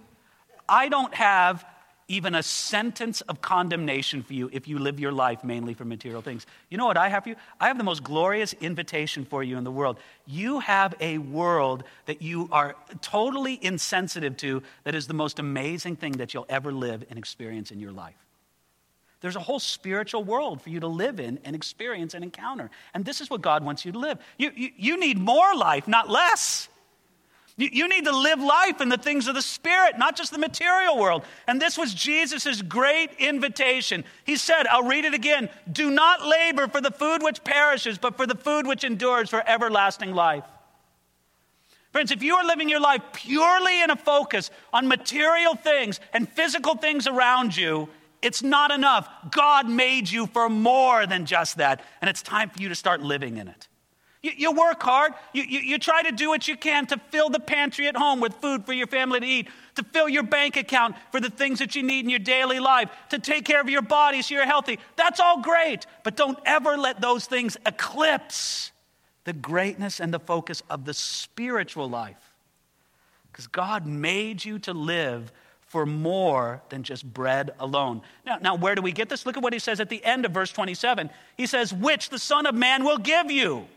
I 0.68 0.90
don't 0.90 1.14
have 1.14 1.66
even 2.10 2.36
a 2.36 2.44
sentence 2.44 3.22
of 3.22 3.42
condemnation 3.42 4.24
for 4.24 4.34
you 4.34 4.50
if 4.54 4.68
you 4.68 4.80
live 4.80 5.00
your 5.00 5.12
life 5.12 5.44
mainly 5.44 5.74
for 5.74 5.84
material 5.84 6.22
things. 6.22 6.46
You 6.70 6.78
know 6.78 6.86
what 6.86 6.98
I 6.98 7.10
have 7.10 7.24
for 7.24 7.30
you? 7.30 7.36
I 7.60 7.68
have 7.68 7.78
the 7.78 7.84
most 7.84 8.04
glorious 8.04 8.54
invitation 8.54 9.26
for 9.26 9.44
you 9.44 9.58
in 9.58 9.66
the 9.66 9.72
world. 9.72 9.98
You 10.26 10.60
have 10.60 10.96
a 11.02 11.18
world 11.18 11.84
that 12.06 12.22
you 12.22 12.48
are 12.52 12.76
totally 13.02 13.60
insensitive 13.62 14.38
to 14.38 14.64
that 14.86 14.96
is 14.96 15.08
the 15.08 15.14
most 15.14 15.40
amazing 15.40 15.98
thing 15.98 16.14
that 16.14 16.34
you'll 16.34 16.46
ever 16.48 16.72
live 16.72 17.06
and 17.10 17.20
experience 17.20 17.72
in 17.72 17.80
your 17.80 17.92
life. 17.92 18.16
There's 19.20 19.36
a 19.36 19.42
whole 19.42 19.60
spiritual 19.60 20.24
world 20.24 20.62
for 20.62 20.70
you 20.70 20.80
to 20.80 20.88
live 20.88 21.20
in 21.20 21.40
and 21.44 21.56
experience 21.56 22.14
and 22.14 22.24
encounter. 22.24 22.70
And 22.94 23.04
this 23.04 23.20
is 23.20 23.30
what 23.30 23.42
God 23.42 23.66
wants 23.66 23.84
you 23.84 23.92
to 23.92 24.00
live. 24.00 24.20
You, 24.38 24.52
you, 24.56 24.70
you 24.78 25.00
need 25.00 25.18
more 25.18 25.56
life, 25.56 25.88
not 25.88 26.10
less. 26.10 26.70
You, 27.60 27.88
need 27.88 28.06
to 28.06 28.16
live 28.16 28.40
life 28.40 28.82
in 28.82 28.90
the 28.90 29.00
things 29.00 29.28
of 29.28 29.34
the 29.34 29.42
Spirit, 29.42 29.98
not 29.98 30.16
just 30.16 30.32
the 30.32 30.38
material 30.38 30.96
world. 30.96 31.24
And 31.48 31.60
this 31.60 31.76
was 31.76 31.92
Jesus' 31.92 32.62
great 32.62 33.10
invitation. 33.18 34.04
He 34.26 34.36
said, 34.36 34.68
I'll 34.68 34.84
read 34.84 35.06
it 35.06 35.16
again 35.16 35.50
do 35.72 35.90
not 35.90 36.24
labor 36.24 36.68
for 36.68 36.82
the 36.82 36.92
food 36.92 37.24
which 37.24 37.44
perishes, 37.44 37.98
but 37.98 38.16
for 38.16 38.28
the 38.28 38.36
food 38.36 38.68
which 38.68 38.84
endures 38.84 39.32
for 39.32 39.44
everlasting 39.48 40.14
life. 40.14 40.44
Friends, 41.92 42.12
if 42.12 42.22
you 42.22 42.36
are 42.36 42.46
living 42.46 42.70
your 42.70 42.80
life 42.80 43.02
purely 43.14 43.82
in 43.82 43.90
a 43.90 43.96
focus 43.96 44.52
on 44.72 44.88
material 44.88 45.56
things 45.56 46.00
and 46.14 46.30
physical 46.30 46.76
things 46.76 47.08
around 47.08 47.58
you, 47.58 47.90
it's 48.22 48.44
not 48.44 48.70
enough. 48.70 49.10
God 49.32 49.68
made 49.68 50.08
you 50.08 50.28
for 50.28 50.48
more 50.48 51.08
than 51.08 51.26
just 51.26 51.58
that, 51.58 51.82
and 52.02 52.10
it's 52.10 52.22
time 52.22 52.52
for 52.52 52.62
you 52.62 52.70
to 52.70 52.76
start 52.76 53.02
living 53.02 53.38
in 53.38 53.48
it. 53.48 53.68
You, 54.24 54.32
you 54.36 54.52
work 54.52 54.82
hard. 54.82 55.14
You, 55.34 55.44
you, 55.44 55.60
you 55.60 55.80
try 55.80 56.02
to 56.04 56.12
do 56.12 56.30
what 56.30 56.48
you 56.48 56.58
can 56.58 56.86
to 56.88 56.98
fill 57.10 57.30
the 57.30 57.40
pantry 57.40 57.88
at 57.88 57.96
home 57.96 58.20
with 58.20 58.34
food 58.36 58.66
for 58.66 58.74
your 58.74 58.88
family 58.88 59.20
to 59.20 59.26
eat, 59.26 59.48
to 59.76 59.84
fill 59.84 60.10
your 60.10 60.24
bank 60.24 60.58
account 60.58 60.96
for 61.12 61.20
the 61.20 61.30
things 61.30 61.60
that 61.60 61.76
you 61.76 61.84
need 61.84 62.06
in 62.06 62.10
your 62.10 62.20
daily 62.20 62.60
life, 62.60 62.90
to 63.10 63.20
take 63.20 63.46
care 63.46 63.62
of 63.62 63.70
your 63.70 63.82
body 63.82 64.22
so 64.22 64.36
you're 64.36 64.46
healthy. 64.46 64.80
That's 64.96 65.20
all 65.20 65.42
great. 65.42 65.86
But 66.04 66.16
don't 66.16 66.40
ever 66.46 66.78
let 66.78 67.00
those 67.00 67.26
things 67.26 67.58
eclipse 67.66 68.72
the 69.24 69.34
greatness 69.34 70.00
and 70.00 70.14
the 70.14 70.20
focus 70.20 70.64
of 70.70 70.86
the 70.86 70.94
spiritual 70.94 71.90
life. 71.90 72.34
Because 73.32 73.48
God 73.48 73.86
made 73.86 74.44
you 74.44 74.58
to 74.60 74.74
live 74.74 75.32
for 75.68 75.86
more 75.86 76.62
than 76.70 76.82
just 76.82 77.06
bread 77.14 77.52
alone. 77.60 78.02
Now, 78.26 78.38
now, 78.42 78.56
where 78.56 78.74
do 78.74 78.82
we 78.82 78.94
get 78.94 79.10
this? 79.10 79.26
Look 79.26 79.36
at 79.36 79.44
what 79.44 79.52
he 79.52 79.60
says 79.60 79.80
at 79.80 79.90
the 79.90 80.04
end 80.04 80.26
of 80.26 80.32
verse 80.32 80.52
27. 80.52 81.10
He 81.36 81.46
says, 81.46 81.74
Which 81.74 82.10
the 82.10 82.18
Son 82.20 82.46
of 82.46 82.56
Man 82.56 82.86
will 82.86 82.98
give 82.98 83.30
you. 83.30 83.68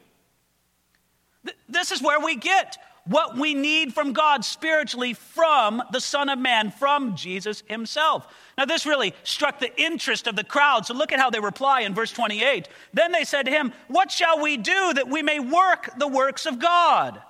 This 1.68 1.92
is 1.92 2.02
where 2.02 2.20
we 2.20 2.36
get 2.36 2.78
what 3.06 3.36
we 3.36 3.54
need 3.54 3.94
from 3.94 4.12
God 4.12 4.44
spiritually 4.44 5.14
from 5.14 5.82
the 5.92 6.00
Son 6.00 6.28
of 6.28 6.38
Man, 6.38 6.70
from 6.70 7.16
Jesus 7.16 7.62
himself. 7.66 8.26
Now, 8.58 8.66
this 8.66 8.86
really 8.86 9.14
struck 9.24 9.58
the 9.58 9.80
interest 9.80 10.26
of 10.26 10.36
the 10.36 10.44
crowd. 10.44 10.86
So 10.86 10.94
look 10.94 11.12
at 11.12 11.18
how 11.18 11.30
they 11.30 11.40
reply 11.40 11.80
in 11.80 11.94
verse 11.94 12.12
28. 12.12 12.68
Then 12.92 13.12
they 13.12 13.24
said 13.24 13.46
to 13.46 13.50
him, 13.50 13.72
What 13.88 14.10
shall 14.10 14.40
we 14.40 14.56
do 14.56 14.92
that 14.94 15.08
we 15.08 15.22
may 15.22 15.40
work 15.40 15.90
the 15.98 16.08
works 16.08 16.46
of 16.46 16.58
God? 16.58 17.20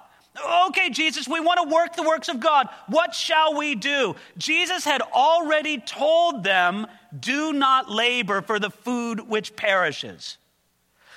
Okay, 0.68 0.90
Jesus, 0.90 1.28
we 1.28 1.40
want 1.40 1.60
to 1.62 1.74
work 1.74 1.96
the 1.96 2.02
works 2.02 2.28
of 2.28 2.40
God. 2.40 2.68
What 2.86 3.14
shall 3.14 3.56
we 3.56 3.74
do? 3.74 4.14
Jesus 4.38 4.84
had 4.84 5.02
already 5.02 5.78
told 5.78 6.44
them, 6.44 6.86
Do 7.18 7.52
not 7.52 7.90
labor 7.90 8.40
for 8.42 8.58
the 8.58 8.70
food 8.70 9.28
which 9.28 9.56
perishes. 9.56 10.38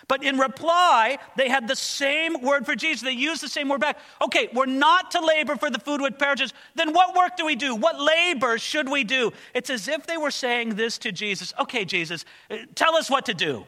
But 0.07 0.24
in 0.24 0.38
reply, 0.38 1.17
they 1.38 1.50
had 1.50 1.67
the 1.67 1.75
same 1.75 2.41
word 2.41 2.65
for 2.65 2.75
Jesus. 2.75 3.03
They 3.03 3.12
used 3.12 3.41
the 3.41 3.48
same 3.48 3.69
word 3.69 3.81
back. 3.81 3.98
Okay, 4.22 4.50
we're 4.53 4.65
not 4.65 5.12
to 5.12 5.25
labor 5.25 5.55
for 5.55 5.69
the 5.69 5.79
food 5.79 6.01
which 6.01 6.17
perishes. 6.17 6.53
Then 6.75 6.93
what 6.93 7.15
work 7.15 7.38
do 7.38 7.45
we 7.45 7.55
do? 7.55 7.75
What 7.75 8.00
labor 8.00 8.57
should 8.57 8.89
we 8.89 9.03
do? 9.03 9.31
It's 9.53 9.69
as 9.69 9.88
if 9.88 10.05
they 10.05 10.17
were 10.17 10.31
saying 10.31 10.75
this 10.75 10.98
to 11.00 11.12
Jesus. 11.12 11.53
Okay, 11.60 11.86
Jesus, 11.86 12.25
uh, 12.51 12.57
tell 12.75 12.95
us 12.95 13.10
what 13.10 13.25
to 13.27 13.33
do. 13.33 13.65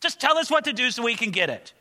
Just 0.00 0.20
tell 0.20 0.38
us 0.38 0.50
what 0.50 0.64
to 0.64 0.72
do 0.72 0.90
so 0.90 1.02
we 1.02 1.14
can 1.14 1.30
get 1.30 1.50
it. 1.50 1.72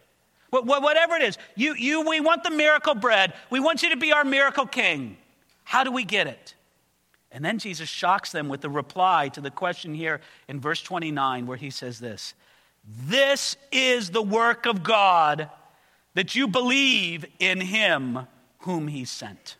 Whatever 0.49 1.15
it 1.15 1.23
is, 1.23 1.39
you, 1.55 1.73
you, 1.73 2.07
we 2.07 2.19
want 2.19 2.43
the 2.43 2.51
miracle 2.51 2.93
bread. 2.93 3.33
We 3.49 3.59
want 3.59 3.81
you 3.81 3.89
to 3.89 3.97
be 3.97 4.13
our 4.13 4.23
miracle 4.23 4.67
king. 4.67 5.17
How 5.63 5.83
do 5.83 5.91
we 5.91 6.03
get 6.03 6.27
it? 6.27 6.53
And 7.31 7.43
then 7.43 7.57
Jesus 7.57 7.89
shocks 7.89 8.31
them 8.31 8.47
with 8.47 8.61
the 8.61 8.69
reply 8.69 9.29
to 9.29 9.41
the 9.41 9.49
question 9.49 9.95
here 9.95 10.21
in 10.47 10.59
verse 10.59 10.83
29, 10.83 11.47
where 11.47 11.57
he 11.57 11.71
says 11.71 11.99
this 11.99 12.35
this 12.83 13.55
is 13.71 14.09
the 14.09 14.21
work 14.21 14.65
of 14.65 14.83
God, 14.83 15.49
that 16.15 16.35
you 16.35 16.47
believe 16.47 17.25
in 17.39 17.61
him 17.61 18.27
whom 18.59 18.87
he 18.87 19.05
sent. 19.05 19.57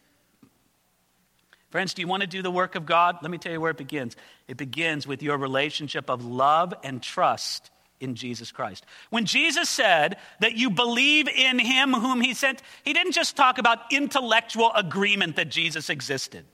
Friends, 1.70 1.94
do 1.94 2.02
you 2.02 2.08
want 2.08 2.22
to 2.22 2.28
do 2.28 2.42
the 2.44 2.52
work 2.52 2.76
of 2.76 2.86
God? 2.86 3.18
Let 3.22 3.32
me 3.32 3.40
tell 3.40 3.52
you 3.52 3.60
where 3.60 3.72
it 3.72 3.78
begins. 3.78 4.16
It 4.48 4.58
begins 4.58 5.08
with 5.08 5.24
your 5.24 5.38
relationship 5.38 6.10
of 6.10 6.24
love 6.24 6.74
and 6.84 7.02
trust 7.02 7.72
in 8.00 8.14
Jesus 8.14 8.52
Christ. 8.52 8.86
When 9.10 9.26
Jesus 9.26 9.70
said 9.70 10.18
that 10.40 10.54
you 10.54 10.70
believe 10.70 11.28
in 11.28 11.58
him 11.58 11.94
whom 11.94 12.22
he 12.22 12.34
sent, 12.34 12.62
he 12.84 12.94
didn't 12.94 13.14
just 13.14 13.36
talk 13.36 13.58
about 13.58 13.92
intellectual 13.92 14.72
agreement 14.76 15.38
that 15.38 15.50
Jesus 15.50 15.90
existed. 15.90 16.46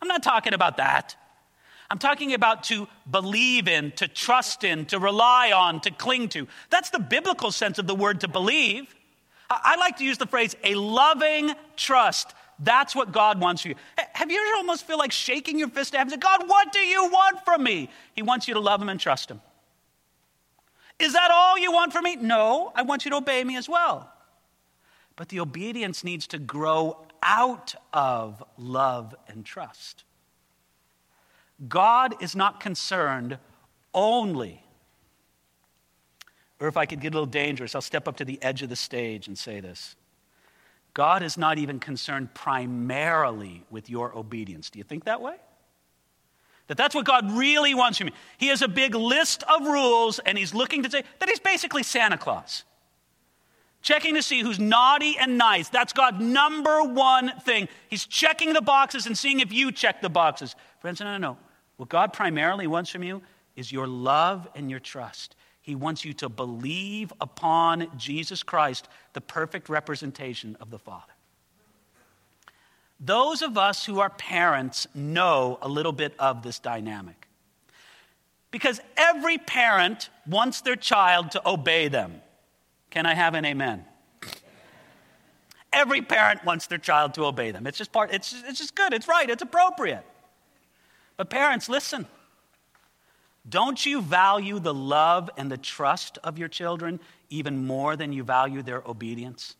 I'm 0.00 0.08
not 0.08 0.22
talking 0.22 0.54
about 0.54 0.78
that. 0.78 1.16
I'm 1.90 1.98
talking 1.98 2.34
about 2.34 2.64
to 2.64 2.86
believe 3.10 3.66
in, 3.66 3.92
to 3.92 4.08
trust 4.08 4.62
in, 4.62 4.84
to 4.86 4.98
rely 4.98 5.52
on, 5.52 5.80
to 5.80 5.90
cling 5.90 6.28
to. 6.30 6.46
That's 6.68 6.90
the 6.90 6.98
biblical 6.98 7.50
sense 7.50 7.78
of 7.78 7.86
the 7.86 7.94
word 7.94 8.20
to 8.20 8.28
believe. 8.28 8.94
I 9.50 9.76
like 9.76 9.96
to 9.96 10.04
use 10.04 10.18
the 10.18 10.26
phrase 10.26 10.54
a 10.62 10.74
loving 10.74 11.52
trust. 11.76 12.34
That's 12.58 12.94
what 12.94 13.12
God 13.12 13.40
wants 13.40 13.62
for 13.62 13.68
you. 13.68 13.74
Have 14.12 14.30
you 14.30 14.38
ever 14.38 14.56
almost 14.56 14.86
feel 14.86 14.98
like 14.98 15.12
shaking 15.12 15.58
your 15.58 15.68
fist 15.68 15.94
at 15.94 16.00
him 16.02 16.08
and 16.08 16.10
say, 16.10 16.16
God, 16.18 16.46
what 16.46 16.72
do 16.72 16.80
you 16.80 17.08
want 17.08 17.42
from 17.44 17.62
me? 17.62 17.88
He 18.14 18.20
wants 18.22 18.48
you 18.48 18.54
to 18.54 18.60
love 18.60 18.82
him 18.82 18.90
and 18.90 19.00
trust 19.00 19.30
him. 19.30 19.40
Is 20.98 21.14
that 21.14 21.30
all 21.30 21.56
you 21.56 21.72
want 21.72 21.92
from 21.92 22.04
me? 22.04 22.16
No, 22.16 22.72
I 22.74 22.82
want 22.82 23.04
you 23.06 23.10
to 23.12 23.18
obey 23.18 23.44
me 23.44 23.56
as 23.56 23.68
well. 23.68 24.12
but 25.18 25.28
the 25.30 25.40
obedience 25.40 26.04
needs 26.04 26.28
to 26.28 26.38
grow 26.38 27.04
out 27.24 27.74
of 27.92 28.42
love 28.56 29.14
and 29.26 29.44
trust. 29.44 30.04
God 31.66 32.22
is 32.22 32.36
not 32.36 32.60
concerned 32.60 33.38
only, 33.92 34.62
or 36.60 36.68
if 36.68 36.76
I 36.76 36.86
could 36.86 37.00
get 37.00 37.14
a 37.14 37.16
little 37.16 37.26
dangerous, 37.26 37.74
I'll 37.74 37.80
step 37.80 38.06
up 38.06 38.16
to 38.16 38.24
the 38.24 38.40
edge 38.42 38.62
of 38.62 38.68
the 38.68 38.76
stage 38.76 39.26
and 39.26 39.36
say 39.36 39.60
this. 39.60 39.96
God 40.94 41.22
is 41.22 41.36
not 41.36 41.58
even 41.58 41.78
concerned 41.78 42.34
primarily 42.34 43.64
with 43.70 43.88
your 43.88 44.16
obedience. 44.16 44.70
Do 44.70 44.78
you 44.78 44.84
think 44.84 45.04
that 45.04 45.20
way? 45.20 45.36
That 46.68 46.76
that's 46.76 46.94
what 46.94 47.04
God 47.04 47.32
really 47.32 47.74
wants 47.74 47.98
from 47.98 48.08
you. 48.08 48.14
He 48.36 48.48
has 48.48 48.62
a 48.62 48.68
big 48.68 48.94
list 48.94 49.42
of 49.44 49.66
rules, 49.66 50.18
and 50.20 50.36
He's 50.36 50.54
looking 50.54 50.82
to 50.82 50.90
say 50.90 51.02
that 51.18 51.28
He's 51.28 51.40
basically 51.40 51.82
Santa 51.82 52.18
Claus. 52.18 52.64
Checking 53.80 54.16
to 54.16 54.22
see 54.22 54.42
who's 54.42 54.58
naughty 54.58 55.16
and 55.18 55.38
nice. 55.38 55.68
That's 55.68 55.92
God's 55.92 56.20
number 56.20 56.82
one 56.82 57.32
thing. 57.40 57.68
He's 57.88 58.04
checking 58.04 58.52
the 58.52 58.60
boxes 58.60 59.06
and 59.06 59.16
seeing 59.16 59.40
if 59.40 59.52
you 59.52 59.70
check 59.70 60.02
the 60.02 60.10
boxes. 60.10 60.56
Friends, 60.80 61.00
no, 61.00 61.06
no, 61.06 61.18
no. 61.18 61.38
What 61.78 61.88
God 61.88 62.12
primarily 62.12 62.66
wants 62.66 62.90
from 62.90 63.04
you 63.04 63.22
is 63.56 63.72
your 63.72 63.86
love 63.86 64.46
and 64.54 64.70
your 64.70 64.80
trust. 64.80 65.34
He 65.62 65.74
wants 65.74 66.04
you 66.04 66.12
to 66.14 66.28
believe 66.28 67.12
upon 67.20 67.88
Jesus 67.96 68.42
Christ, 68.42 68.88
the 69.12 69.20
perfect 69.20 69.68
representation 69.68 70.56
of 70.60 70.70
the 70.70 70.78
Father. 70.78 71.12
Those 73.00 73.42
of 73.42 73.56
us 73.56 73.86
who 73.86 74.00
are 74.00 74.10
parents 74.10 74.88
know 74.92 75.58
a 75.62 75.68
little 75.68 75.92
bit 75.92 76.14
of 76.18 76.42
this 76.42 76.58
dynamic. 76.58 77.28
Because 78.50 78.80
every 78.96 79.38
parent 79.38 80.10
wants 80.26 80.62
their 80.62 80.74
child 80.74 81.30
to 81.32 81.48
obey 81.48 81.86
them. 81.86 82.22
Can 82.90 83.06
I 83.06 83.14
have 83.14 83.34
an 83.34 83.44
amen? 83.44 83.84
Every 85.72 86.02
parent 86.02 86.44
wants 86.44 86.66
their 86.66 86.78
child 86.78 87.14
to 87.14 87.24
obey 87.24 87.52
them. 87.52 87.68
It's 87.68 87.78
just 87.78 87.92
part, 87.92 88.12
it's, 88.12 88.34
it's 88.46 88.58
just 88.58 88.74
good, 88.74 88.92
it's 88.92 89.06
right, 89.06 89.30
it's 89.30 89.42
appropriate. 89.42 90.04
But 91.18 91.28
parents, 91.28 91.68
listen. 91.68 92.06
Don't 93.46 93.84
you 93.84 94.00
value 94.00 94.58
the 94.58 94.74
love 94.74 95.30
and 95.36 95.50
the 95.50 95.56
trust 95.56 96.18
of 96.22 96.38
your 96.38 96.48
children 96.48 97.00
even 97.28 97.66
more 97.66 97.96
than 97.96 98.12
you 98.12 98.22
value 98.22 98.62
their 98.62 98.82
obedience? 98.86 99.56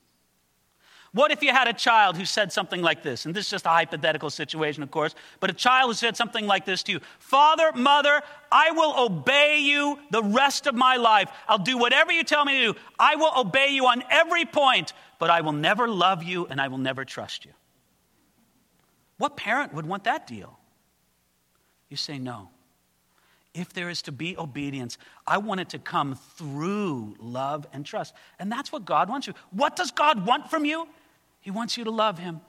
What 1.13 1.31
if 1.33 1.43
you 1.43 1.53
had 1.53 1.69
a 1.69 1.73
child 1.73 2.17
who 2.17 2.27
said 2.27 2.53
something 2.53 2.83
like 2.83 3.03
this? 3.03 3.25
And 3.25 3.35
this 3.35 3.47
is 3.47 3.51
just 3.51 3.65
a 3.65 3.71
hypothetical 3.71 4.29
situation, 4.29 4.83
of 4.83 4.91
course, 4.91 5.15
but 5.41 5.49
a 5.49 5.55
child 5.55 5.91
who 5.91 5.95
said 5.95 6.17
something 6.19 6.47
like 6.47 6.67
this 6.67 6.83
to 6.85 6.93
you 6.93 7.01
Father, 7.19 7.73
mother, 7.73 8.21
I 8.53 8.73
will 8.73 9.07
obey 9.07 9.59
you 9.61 9.99
the 10.11 10.23
rest 10.23 10.67
of 10.67 10.75
my 10.75 10.97
life. 10.97 11.31
I'll 11.49 11.59
do 11.59 11.79
whatever 11.79 12.13
you 12.13 12.25
tell 12.25 12.45
me 12.45 12.61
to 12.61 12.73
do. 12.73 12.79
I 12.99 13.17
will 13.17 13.33
obey 13.37 13.71
you 13.71 13.87
on 13.87 14.05
every 14.11 14.45
point, 14.45 14.93
but 15.19 15.31
I 15.31 15.41
will 15.41 15.53
never 15.53 15.89
love 15.89 16.23
you 16.23 16.47
and 16.47 16.61
I 16.61 16.69
will 16.69 16.79
never 16.79 17.07
trust 17.07 17.47
you. 17.47 17.53
What 19.17 19.37
parent 19.37 19.73
would 19.73 19.87
want 19.87 20.05
that 20.05 20.27
deal? 20.27 20.58
You 21.89 21.97
say 21.97 22.19
no 22.19 22.49
if 23.55 23.73
there 23.73 23.89
is 23.89 24.03
to 24.03 24.13
be 24.13 24.37
obedience, 24.39 24.99
I 25.27 25.39
want 25.39 25.61
it 25.61 25.71
to 25.71 25.79
come 25.79 26.19
through 26.37 27.17
love 27.19 27.67
and 27.73 27.85
trust. 27.85 28.15
And 28.39 28.51
that's 28.51 28.71
what 28.71 28.85
God 28.85 29.09
wants 29.09 29.27
you. 29.27 29.35
What 29.51 29.77
does 29.77 29.91
God 29.91 30.25
want 30.27 30.51
from 30.51 30.65
you? 30.65 30.87
He 31.41 31.51
wants 31.51 31.77
you 31.77 31.85
to 31.85 31.91
love 31.91 32.19
Him. 32.19 32.41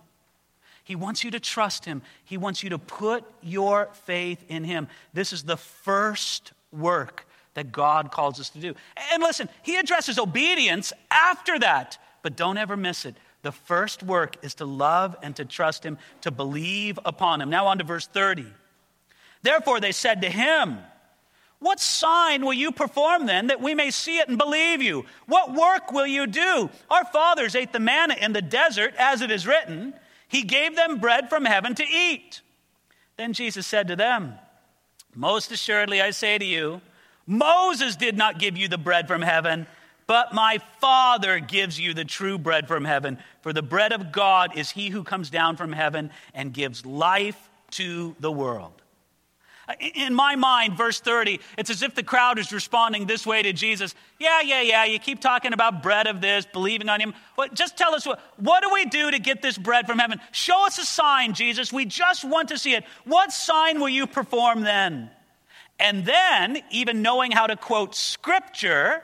He 0.84 0.96
wants 0.96 1.24
you 1.24 1.31
to 1.31 1.39
trust 1.39 1.86
Him. 1.86 2.01
He 2.24 2.38
wants 2.38 2.63
you 2.63 2.69
to 2.72 2.77
put 2.77 3.24
your 3.41 3.89
faith 4.05 4.43
in 4.50 4.63
Him. 4.63 4.88
This 5.13 5.34
is 5.34 5.43
the 5.43 5.58
first 5.58 6.53
work 6.72 7.25
that 7.53 7.72
God 7.72 8.12
calls 8.12 8.39
us 8.39 8.50
to 8.51 8.60
do. 8.60 8.75
And 9.12 9.24
listen, 9.24 9.50
He 9.63 9.77
addresses 9.77 10.19
obedience 10.19 10.93
after 11.10 11.58
that, 11.60 11.98
but 12.22 12.36
don't 12.36 12.58
ever 12.58 12.77
miss 12.77 13.05
it. 13.05 13.15
The 13.41 13.51
first 13.51 14.03
work 14.03 14.36
is 14.43 14.55
to 14.55 14.65
love 14.65 15.15
and 15.24 15.36
to 15.38 15.46
trust 15.46 15.86
Him, 15.86 15.98
to 16.22 16.31
believe 16.31 17.00
upon 17.05 17.41
Him. 17.41 17.50
Now, 17.50 17.67
on 17.67 17.77
to 17.77 17.84
verse 17.84 18.05
30. 18.05 18.46
Therefore, 19.41 19.79
they 19.79 19.91
said 19.91 20.22
to 20.22 20.29
him, 20.29 20.79
what 21.60 21.81
sign 21.81 22.46
will 22.46 22.53
you 22.53 22.72
perform 22.72 23.25
then 23.25 23.48
that 23.48 23.62
we 23.62 23.75
may 23.75 23.91
see 23.91 24.17
it 24.17 24.29
and 24.29 24.38
believe 24.38 24.81
you? 24.81 25.05
What 25.25 25.53
work 25.53 25.91
will 25.91 26.08
you 26.08 26.25
do? 26.25 26.69
Our 26.89 27.03
fathers 27.05 27.53
ate 27.53 27.74
the 27.74 27.81
manna 27.81 28.16
in 28.20 28.31
the 28.31 28.42
desert, 28.42 28.94
as 28.98 29.22
it 29.22 29.29
is 29.29 29.46
written, 29.46 29.94
He 30.27 30.44
gave 30.44 30.75
them 30.75 31.00
bread 31.00 31.29
from 31.29 31.44
heaven 31.44 31.75
to 31.75 31.83
eat. 31.83 32.42
Then 33.18 33.33
Jesus 33.33 33.68
said 33.68 33.90
to 33.90 33.98
them, 33.98 34.35
Most 35.14 35.51
assuredly 35.51 36.01
I 36.01 36.11
say 36.11 36.37
to 36.37 36.46
you, 36.46 36.79
Moses 37.27 37.98
did 37.98 38.18
not 38.18 38.40
give 38.40 38.57
you 38.57 38.70
the 38.70 38.77
bread 38.77 39.07
from 39.07 39.22
heaven, 39.22 39.68
but 40.07 40.33
my 40.33 40.59
Father 40.79 41.40
gives 41.40 41.77
you 41.77 41.94
the 41.94 42.05
true 42.05 42.37
bread 42.37 42.70
from 42.70 42.85
heaven. 42.85 43.18
For 43.42 43.51
the 43.51 43.61
bread 43.61 43.92
of 43.92 44.14
God 44.14 44.57
is 44.57 44.72
he 44.72 44.90
who 44.90 45.03
comes 45.03 45.29
down 45.29 45.57
from 45.57 45.74
heaven 45.74 46.09
and 46.33 46.53
gives 46.53 46.85
life 46.85 47.50
to 47.72 48.16
the 48.22 48.31
world. 48.31 48.81
In 49.96 50.16
my 50.16 50.36
mind, 50.36 50.75
verse 50.75 51.00
30, 51.00 51.40
it's 51.58 51.70
as 51.70 51.84
if 51.84 51.94
the 51.94 52.01
crowd 52.01 52.40
is 52.40 52.51
responding 52.51 53.05
this 53.05 53.25
way 53.27 53.44
to 53.44 53.53
Jesus. 53.53 53.94
Yeah, 54.18 54.42
yeah, 54.42 54.62
yeah, 54.62 54.86
you 54.86 54.98
keep 54.98 55.20
talking 55.20 55.53
about 55.53 55.84
bread 55.84 56.08
of 56.08 56.22
this, 56.22 56.48
believing 56.48 56.90
on 56.90 57.00
him. 57.00 57.14
But 57.38 57.53
just 57.53 57.77
tell 57.77 57.94
us 57.94 58.05
what, 58.05 58.20
what 58.38 58.64
do 58.64 58.72
we 58.74 58.86
do 58.86 59.12
to 59.12 59.20
get 59.20 59.44
this 59.44 59.58
bread 59.58 59.86
from 59.86 60.00
heaven? 60.00 60.20
Show 60.32 60.66
us 60.66 60.79
a 60.79 60.86
sign, 60.86 61.34
Jesus. 61.34 61.72
We 61.72 61.86
just 61.86 62.25
want 62.25 62.50
to 62.50 62.58
see 62.58 62.74
it. 62.74 62.84
What 63.05 63.32
sign 63.32 63.79
will 63.79 63.90
you 63.90 64.08
perform 64.08 64.62
then? 64.62 65.12
And 65.79 66.03
then, 66.03 66.62
even 66.72 67.03
knowing 67.03 67.32
how 67.32 67.46
to 67.46 67.55
quote 67.55 67.96
scripture, 67.96 69.03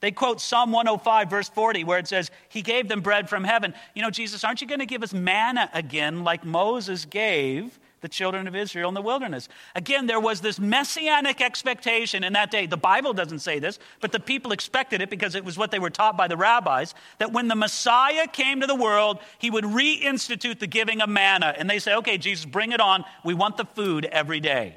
they 0.00 0.10
quote 0.10 0.40
Psalm 0.40 0.72
105, 0.72 1.30
verse 1.30 1.48
40, 1.48 1.84
where 1.84 1.98
it 1.98 2.06
says, 2.06 2.30
He 2.48 2.60
gave 2.60 2.88
them 2.88 3.00
bread 3.00 3.30
from 3.30 3.44
heaven. 3.44 3.72
You 3.94 4.02
know, 4.02 4.10
Jesus, 4.10 4.44
aren't 4.44 4.60
you 4.60 4.66
going 4.66 4.80
to 4.80 4.86
give 4.86 5.02
us 5.02 5.14
manna 5.14 5.70
again 5.72 6.22
like 6.22 6.44
Moses 6.44 7.06
gave 7.06 7.78
the 8.02 8.08
children 8.08 8.46
of 8.46 8.54
Israel 8.54 8.88
in 8.88 8.94
the 8.94 9.00
wilderness. 9.00 9.48
Again, 9.74 10.06
there 10.06 10.20
was 10.20 10.40
this 10.40 10.58
messianic 10.60 11.40
expectation 11.40 12.24
in 12.24 12.34
that 12.34 12.50
day. 12.50 12.66
The 12.66 12.76
Bible 12.76 13.14
doesn't 13.14 13.38
say 13.38 13.60
this, 13.60 13.78
but 14.00 14.12
the 14.12 14.20
people 14.20 14.52
expected 14.52 15.00
it 15.00 15.08
because 15.08 15.34
it 15.34 15.44
was 15.44 15.56
what 15.56 15.70
they 15.70 15.78
were 15.78 15.88
taught 15.88 16.16
by 16.16 16.28
the 16.28 16.36
rabbis 16.36 16.94
that 17.18 17.32
when 17.32 17.48
the 17.48 17.54
Messiah 17.54 18.26
came 18.26 18.60
to 18.60 18.66
the 18.66 18.74
world, 18.74 19.20
he 19.38 19.50
would 19.50 19.64
reinstitute 19.64 20.58
the 20.58 20.66
giving 20.66 21.00
of 21.00 21.08
manna. 21.08 21.54
And 21.56 21.70
they 21.70 21.78
say, 21.78 21.94
okay, 21.94 22.18
Jesus, 22.18 22.44
bring 22.44 22.72
it 22.72 22.80
on. 22.80 23.04
We 23.24 23.34
want 23.34 23.56
the 23.56 23.64
food 23.64 24.04
every 24.06 24.40
day. 24.40 24.76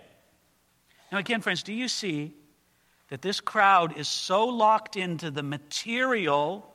Now, 1.11 1.17
again, 1.17 1.41
friends, 1.41 1.63
do 1.63 1.73
you 1.73 1.87
see 1.87 2.35
that 3.09 3.23
this 3.23 3.41
crowd 3.41 3.97
is 3.97 4.07
so 4.07 4.45
locked 4.45 4.95
into 4.95 5.31
the 5.31 5.43
material 5.43 6.71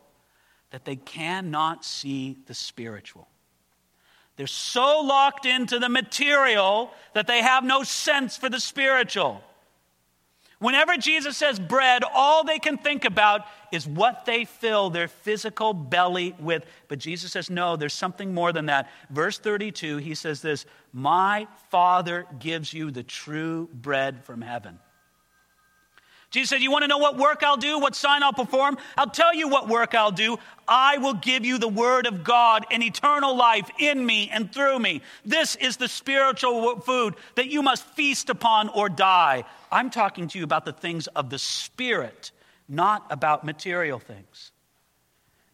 that 0.70 0.84
they 0.84 0.96
cannot 0.96 1.84
see 1.84 2.38
the 2.46 2.54
spiritual? 2.54 3.28
They're 4.40 4.46
so 4.46 5.02
locked 5.02 5.44
into 5.44 5.78
the 5.78 5.90
material 5.90 6.94
that 7.12 7.26
they 7.26 7.42
have 7.42 7.62
no 7.62 7.82
sense 7.82 8.38
for 8.38 8.48
the 8.48 8.58
spiritual. 8.58 9.42
Whenever 10.60 10.96
Jesus 10.96 11.36
says 11.36 11.60
bread, 11.60 12.04
all 12.14 12.42
they 12.42 12.58
can 12.58 12.78
think 12.78 13.04
about 13.04 13.42
is 13.70 13.86
what 13.86 14.24
they 14.24 14.46
fill 14.46 14.88
their 14.88 15.08
physical 15.08 15.74
belly 15.74 16.34
with. 16.38 16.64
But 16.88 17.00
Jesus 17.00 17.32
says, 17.32 17.50
no, 17.50 17.76
there's 17.76 17.92
something 17.92 18.32
more 18.32 18.50
than 18.50 18.64
that. 18.64 18.88
Verse 19.10 19.38
32, 19.38 19.98
he 19.98 20.14
says 20.14 20.40
this 20.40 20.64
My 20.94 21.46
Father 21.68 22.24
gives 22.38 22.72
you 22.72 22.90
the 22.90 23.02
true 23.02 23.68
bread 23.74 24.24
from 24.24 24.40
heaven. 24.40 24.78
Jesus 26.30 26.50
said, 26.50 26.62
You 26.62 26.70
want 26.70 26.82
to 26.82 26.88
know 26.88 26.98
what 26.98 27.16
work 27.16 27.42
I'll 27.42 27.56
do, 27.56 27.78
what 27.78 27.96
sign 27.96 28.22
I'll 28.22 28.32
perform? 28.32 28.78
I'll 28.96 29.10
tell 29.10 29.34
you 29.34 29.48
what 29.48 29.68
work 29.68 29.94
I'll 29.94 30.12
do. 30.12 30.38
I 30.66 30.98
will 30.98 31.14
give 31.14 31.44
you 31.44 31.58
the 31.58 31.68
word 31.68 32.06
of 32.06 32.22
God 32.22 32.64
and 32.70 32.82
eternal 32.82 33.36
life 33.36 33.68
in 33.78 34.04
me 34.06 34.30
and 34.32 34.52
through 34.52 34.78
me. 34.78 35.02
This 35.24 35.56
is 35.56 35.76
the 35.76 35.88
spiritual 35.88 36.80
food 36.80 37.14
that 37.34 37.48
you 37.48 37.62
must 37.62 37.84
feast 37.84 38.30
upon 38.30 38.68
or 38.68 38.88
die. 38.88 39.44
I'm 39.72 39.90
talking 39.90 40.28
to 40.28 40.38
you 40.38 40.44
about 40.44 40.64
the 40.64 40.72
things 40.72 41.08
of 41.08 41.30
the 41.30 41.38
Spirit, 41.38 42.30
not 42.68 43.04
about 43.10 43.44
material 43.44 43.98
things. 43.98 44.52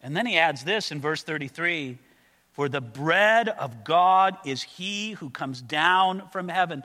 And 0.03 0.15
then 0.15 0.27
he 0.27 0.37
adds 0.37 0.63
this 0.63 0.91
in 0.91 1.01
verse 1.01 1.23
33 1.23 1.97
For 2.51 2.69
the 2.69 2.81
bread 2.81 3.49
of 3.49 3.83
God 3.83 4.37
is 4.45 4.61
he 4.61 5.13
who 5.13 5.31
comes 5.31 5.59
down 5.59 6.29
from 6.31 6.49
heaven 6.49 6.83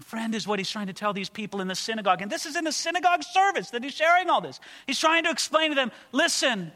Friend 0.00 0.34
is 0.34 0.46
what 0.46 0.58
he's 0.58 0.70
trying 0.70 0.88
to 0.88 0.92
tell 0.92 1.12
these 1.12 1.28
people 1.28 1.60
in 1.60 1.68
the 1.68 1.74
synagogue. 1.74 2.20
And 2.20 2.30
this 2.30 2.46
is 2.46 2.56
in 2.56 2.64
the 2.64 2.72
synagogue 2.72 3.22
service 3.22 3.70
that 3.70 3.84
he's 3.84 3.94
sharing 3.94 4.28
all 4.28 4.40
this. 4.40 4.58
He's 4.86 4.98
trying 4.98 5.24
to 5.24 5.30
explain 5.30 5.70
to 5.70 5.74
them 5.76 5.92
listen, 6.10 6.72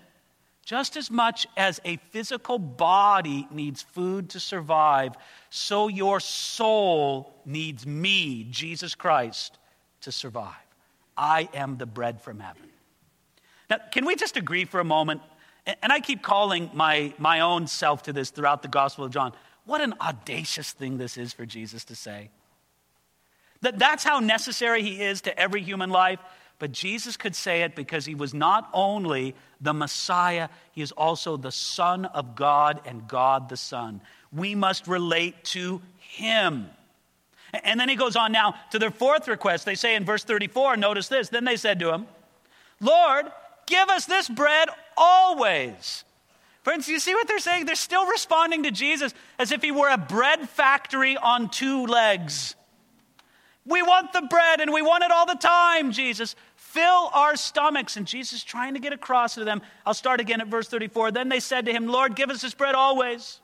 just 0.65 0.97
as 0.97 1.11
much 1.11 1.47
as 1.57 1.81
a 1.85 1.97
physical 2.11 2.59
body 2.59 3.49
needs 3.51 3.83
food 3.83 4.31
to 4.31 4.41
survive, 4.41 5.17
so 5.51 5.89
your 5.89 6.21
soul 6.21 7.35
needs 7.45 7.87
me, 7.87 8.47
Jesus 8.51 8.95
Christ, 8.95 9.59
to 10.03 10.13
survive. 10.13 10.55
I 11.17 11.49
am 11.55 11.79
the 11.79 11.87
bread 11.87 12.21
from 12.21 12.39
heaven. 12.39 12.69
Now, 13.69 13.79
can 13.91 14.05
we 14.05 14.15
just 14.15 14.37
agree 14.37 14.65
for 14.65 14.79
a 14.79 14.85
moment? 14.85 15.23
And 15.83 15.93
I 15.93 16.01
keep 16.01 16.23
calling 16.23 16.71
my, 16.73 17.13
my 17.19 17.41
own 17.41 17.67
self 17.67 18.05
to 18.05 18.13
this 18.13 18.31
throughout 18.31 18.63
the 18.63 18.69
Gospel 18.69 19.05
of 19.05 19.11
John. 19.11 19.33
What 19.65 19.81
an 19.81 19.95
audacious 20.01 20.73
thing 20.73 20.99
this 20.99 21.19
is 21.19 21.33
for 21.33 21.45
Jesus 21.45 21.85
to 21.87 21.97
say. 21.97 22.31
That 23.61 23.79
that's 23.79 24.05
how 24.05 24.21
necessary 24.21 24.83
he 24.83 25.03
is 25.03 25.23
to 25.23 25.39
every 25.39 25.63
human 25.63 25.91
life. 25.91 26.19
but 26.61 26.73
Jesus 26.73 27.17
could 27.17 27.37
say 27.37 27.63
it 27.63 27.77
because 27.77 28.05
he 28.05 28.17
was 28.17 28.35
not 28.35 28.69
only 28.73 29.37
the 29.61 29.73
Messiah, 29.73 30.49
he 30.73 30.83
is 30.83 30.91
also 30.91 31.37
the 31.37 31.53
Son 31.53 32.05
of 32.05 32.35
God 32.35 32.81
and 32.85 33.07
God 33.07 33.49
the 33.49 33.57
Son. 33.57 34.01
We 34.33 34.57
must 34.57 34.89
relate 34.89 35.45
to 35.45 35.81
him. 35.99 36.69
And 37.65 37.79
then 37.79 37.89
he 37.89 37.95
goes 37.95 38.17
on 38.17 38.33
now 38.33 38.57
to 38.73 38.79
their 38.79 38.91
fourth 38.91 39.29
request. 39.29 39.65
They 39.65 39.75
say 39.75 39.95
in 39.95 40.05
verse 40.05 40.25
34, 40.25 40.77
notice 40.77 41.09
this. 41.09 41.29
Then 41.29 41.45
they 41.45 41.57
said 41.57 41.79
to 41.79 41.93
him, 41.93 42.07
Lord, 42.81 43.27
give 43.67 43.89
us 43.89 44.07
this 44.07 44.29
bread 44.29 44.69
always. 44.97 46.05
Friends, 46.63 46.89
you 46.89 46.99
see 46.99 47.15
what 47.15 47.27
they're 47.29 47.39
saying? 47.39 47.65
They're 47.65 47.75
still 47.75 48.07
responding 48.07 48.65
to 48.65 48.71
Jesus 48.71 49.15
as 49.39 49.53
if 49.53 49.63
he 49.63 49.71
were 49.71 49.89
a 49.89 49.97
bread 49.97 50.49
factory 50.49 51.17
on 51.17 51.49
two 51.49 51.87
legs. 51.87 52.55
We 53.67 53.83
want 53.83 54.13
the 54.13 54.23
bread 54.23 54.61
and 54.61 54.73
we 54.73 54.83
want 54.83 55.05
it 55.05 55.11
all 55.11 55.27
the 55.27 55.35
time, 55.35 55.93
Jesus. 55.93 56.35
Fill 56.57 57.11
our 57.13 57.37
stomachs. 57.37 57.97
And 57.97 58.07
Jesus 58.07 58.43
trying 58.45 58.75
to 58.75 58.81
get 58.81 58.93
across 58.93 59.35
to 59.35 59.45
them. 59.45 59.63
I'll 59.85 59.95
start 59.95 60.21
again 60.21 60.41
at 60.41 60.49
verse 60.49 60.69
34. 60.69 61.11
Then 61.11 61.29
they 61.29 61.41
said 61.41 61.67
to 61.67 61.73
him, 61.73 61.87
Lord, 61.87 62.17
give 62.17 62.31
us 62.31 62.41
this 62.41 62.55
bread 62.55 62.75
always. 62.75 63.41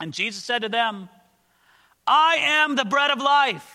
And 0.00 0.12
Jesus 0.12 0.44
said 0.44 0.62
to 0.62 0.68
them, 0.68 1.08
I 2.06 2.36
am 2.40 2.76
the 2.76 2.84
bread 2.84 3.10
of 3.10 3.20
life. 3.20 3.74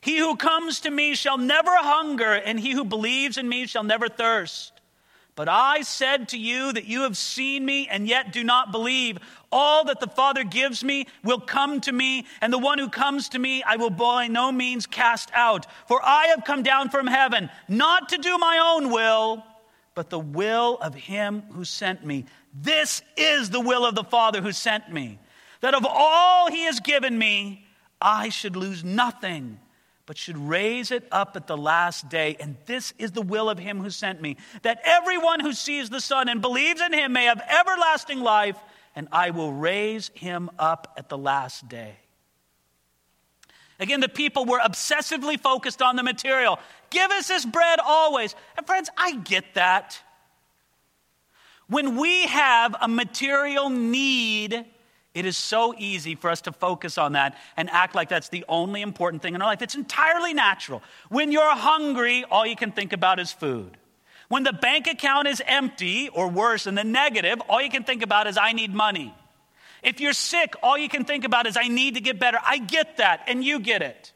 He 0.00 0.18
who 0.18 0.36
comes 0.36 0.80
to 0.80 0.90
me 0.90 1.14
shall 1.14 1.38
never 1.38 1.70
hunger, 1.70 2.32
and 2.32 2.58
he 2.58 2.72
who 2.72 2.84
believes 2.84 3.38
in 3.38 3.48
me 3.48 3.66
shall 3.66 3.84
never 3.84 4.08
thirst. 4.08 4.72
But 5.34 5.48
I 5.48 5.80
said 5.82 6.28
to 6.28 6.38
you 6.38 6.72
that 6.72 6.84
you 6.84 7.02
have 7.02 7.16
seen 7.16 7.64
me 7.64 7.88
and 7.88 8.06
yet 8.06 8.32
do 8.32 8.44
not 8.44 8.70
believe. 8.70 9.18
All 9.50 9.84
that 9.84 10.00
the 10.00 10.06
Father 10.06 10.44
gives 10.44 10.84
me 10.84 11.06
will 11.24 11.40
come 11.40 11.80
to 11.82 11.92
me, 11.92 12.26
and 12.40 12.52
the 12.52 12.58
one 12.58 12.78
who 12.78 12.90
comes 12.90 13.30
to 13.30 13.38
me 13.38 13.62
I 13.62 13.76
will 13.76 13.90
by 13.90 14.26
no 14.28 14.52
means 14.52 14.86
cast 14.86 15.30
out. 15.32 15.66
For 15.88 16.00
I 16.04 16.26
have 16.26 16.44
come 16.44 16.62
down 16.62 16.90
from 16.90 17.06
heaven, 17.06 17.48
not 17.68 18.10
to 18.10 18.18
do 18.18 18.36
my 18.36 18.58
own 18.58 18.90
will, 18.90 19.42
but 19.94 20.10
the 20.10 20.18
will 20.18 20.78
of 20.82 20.94
him 20.94 21.42
who 21.52 21.64
sent 21.64 22.04
me. 22.04 22.26
This 22.54 23.00
is 23.16 23.48
the 23.48 23.60
will 23.60 23.86
of 23.86 23.94
the 23.94 24.04
Father 24.04 24.42
who 24.42 24.52
sent 24.52 24.92
me 24.92 25.18
that 25.62 25.74
of 25.74 25.86
all 25.88 26.50
he 26.50 26.64
has 26.64 26.80
given 26.80 27.16
me, 27.16 27.64
I 28.00 28.28
should 28.28 28.56
lose 28.56 28.84
nothing, 28.84 29.58
but 30.06 30.18
should 30.18 30.36
raise 30.36 30.90
it 30.90 31.06
up 31.12 31.36
at 31.36 31.46
the 31.46 31.56
last 31.56 32.08
day. 32.08 32.36
And 32.40 32.56
this 32.66 32.92
is 32.98 33.12
the 33.12 33.22
will 33.22 33.48
of 33.48 33.58
him 33.58 33.80
who 33.80 33.90
sent 33.90 34.20
me, 34.20 34.36
that 34.62 34.80
everyone 34.84 35.40
who 35.40 35.52
sees 35.52 35.90
the 35.90 36.00
Son 36.00 36.28
and 36.28 36.40
believes 36.40 36.80
in 36.80 36.92
him 36.92 37.12
may 37.12 37.24
have 37.24 37.40
everlasting 37.48 38.20
life, 38.20 38.56
and 38.96 39.08
I 39.12 39.30
will 39.30 39.52
raise 39.52 40.10
him 40.14 40.50
up 40.58 40.92
at 40.96 41.08
the 41.08 41.18
last 41.18 41.68
day. 41.68 41.96
Again, 43.78 44.00
the 44.00 44.08
people 44.08 44.44
were 44.44 44.60
obsessively 44.60 45.40
focused 45.40 45.82
on 45.82 45.96
the 45.96 46.02
material. 46.02 46.58
Give 46.90 47.10
us 47.10 47.28
this 47.28 47.44
bread 47.44 47.80
always. 47.84 48.34
And 48.56 48.66
friends, 48.66 48.90
I 48.96 49.16
get 49.16 49.54
that. 49.54 49.98
When 51.68 51.96
we 51.96 52.26
have 52.26 52.76
a 52.80 52.86
material 52.86 53.70
need, 53.70 54.66
it 55.14 55.26
is 55.26 55.36
so 55.36 55.74
easy 55.76 56.14
for 56.14 56.30
us 56.30 56.40
to 56.42 56.52
focus 56.52 56.96
on 56.96 57.12
that 57.12 57.36
and 57.56 57.68
act 57.70 57.94
like 57.94 58.08
that's 58.08 58.30
the 58.30 58.44
only 58.48 58.80
important 58.80 59.22
thing 59.22 59.34
in 59.34 59.42
our 59.42 59.48
life. 59.48 59.60
It's 59.60 59.74
entirely 59.74 60.32
natural. 60.32 60.82
When 61.10 61.32
you're 61.32 61.54
hungry, 61.54 62.24
all 62.30 62.46
you 62.46 62.56
can 62.56 62.72
think 62.72 62.92
about 62.92 63.18
is 63.18 63.32
food. 63.32 63.76
When 64.28 64.44
the 64.44 64.52
bank 64.54 64.86
account 64.86 65.28
is 65.28 65.42
empty, 65.46 66.08
or 66.08 66.28
worse, 66.28 66.66
in 66.66 66.74
the 66.74 66.84
negative, 66.84 67.42
all 67.50 67.60
you 67.60 67.68
can 67.68 67.84
think 67.84 68.00
about 68.02 68.26
is, 68.26 68.38
I 68.38 68.52
need 68.52 68.72
money. 68.72 69.14
If 69.82 70.00
you're 70.00 70.14
sick, 70.14 70.54
all 70.62 70.78
you 70.78 70.88
can 70.88 71.04
think 71.04 71.24
about 71.24 71.46
is, 71.46 71.58
I 71.58 71.68
need 71.68 71.96
to 71.96 72.00
get 72.00 72.18
better. 72.18 72.38
I 72.42 72.56
get 72.56 72.96
that, 72.96 73.24
and 73.26 73.44
you 73.44 73.60
get 73.60 73.82
it. 73.82 74.12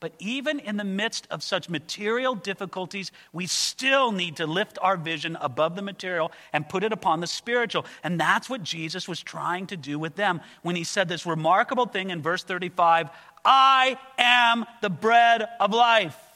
But 0.00 0.12
even 0.18 0.60
in 0.60 0.76
the 0.76 0.84
midst 0.84 1.26
of 1.30 1.42
such 1.42 1.68
material 1.68 2.34
difficulties, 2.34 3.10
we 3.32 3.46
still 3.46 4.12
need 4.12 4.36
to 4.36 4.46
lift 4.46 4.78
our 4.80 4.96
vision 4.96 5.36
above 5.40 5.74
the 5.74 5.82
material 5.82 6.30
and 6.52 6.68
put 6.68 6.84
it 6.84 6.92
upon 6.92 7.20
the 7.20 7.26
spiritual. 7.26 7.84
And 8.04 8.20
that's 8.20 8.48
what 8.48 8.62
Jesus 8.62 9.08
was 9.08 9.20
trying 9.20 9.66
to 9.68 9.76
do 9.76 9.98
with 9.98 10.14
them 10.14 10.40
when 10.62 10.76
he 10.76 10.84
said 10.84 11.08
this 11.08 11.26
remarkable 11.26 11.86
thing 11.86 12.10
in 12.10 12.22
verse 12.22 12.44
35 12.44 13.08
I 13.44 13.98
am 14.18 14.66
the 14.82 14.90
bread 14.90 15.48
of 15.58 15.72
life. 15.72 16.27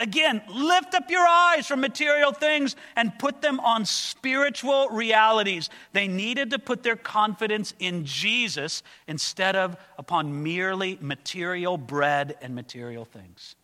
Again, 0.00 0.42
lift 0.48 0.94
up 0.94 1.10
your 1.10 1.26
eyes 1.26 1.66
from 1.66 1.80
material 1.80 2.30
things 2.30 2.76
and 2.94 3.18
put 3.18 3.42
them 3.42 3.58
on 3.58 3.84
spiritual 3.84 4.88
realities. 4.90 5.70
They 5.92 6.06
needed 6.06 6.50
to 6.50 6.60
put 6.60 6.84
their 6.84 6.94
confidence 6.94 7.74
in 7.80 8.04
Jesus 8.04 8.84
instead 9.08 9.56
of 9.56 9.76
upon 9.98 10.44
merely 10.44 10.98
material 11.00 11.76
bread 11.76 12.36
and 12.40 12.54
material 12.54 13.04
things. 13.04 13.56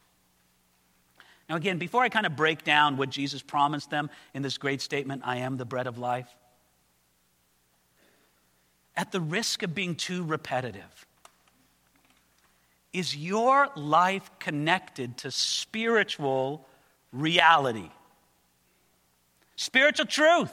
Now, 1.49 1.55
again, 1.57 1.79
before 1.79 2.03
I 2.03 2.09
kind 2.09 2.27
of 2.27 2.35
break 2.35 2.65
down 2.65 2.97
what 2.97 3.11
Jesus 3.11 3.41
promised 3.41 3.91
them 3.91 4.11
in 4.33 4.43
this 4.43 4.59
great 4.59 4.81
statement, 4.81 5.23
I 5.25 5.37
am 5.37 5.57
the 5.57 5.65
bread 5.65 5.87
of 5.87 5.99
life, 5.99 6.29
at 8.97 9.13
the 9.13 9.21
risk 9.21 9.63
of 9.63 9.75
being 9.75 9.95
too 9.95 10.25
repetitive, 10.25 11.07
is 12.95 13.15
your 13.15 13.69
life 13.77 14.31
connected 14.39 15.19
to 15.19 15.31
spiritual 15.31 16.67
reality? 17.13 17.91
Spiritual 19.57 20.07
truth. 20.07 20.51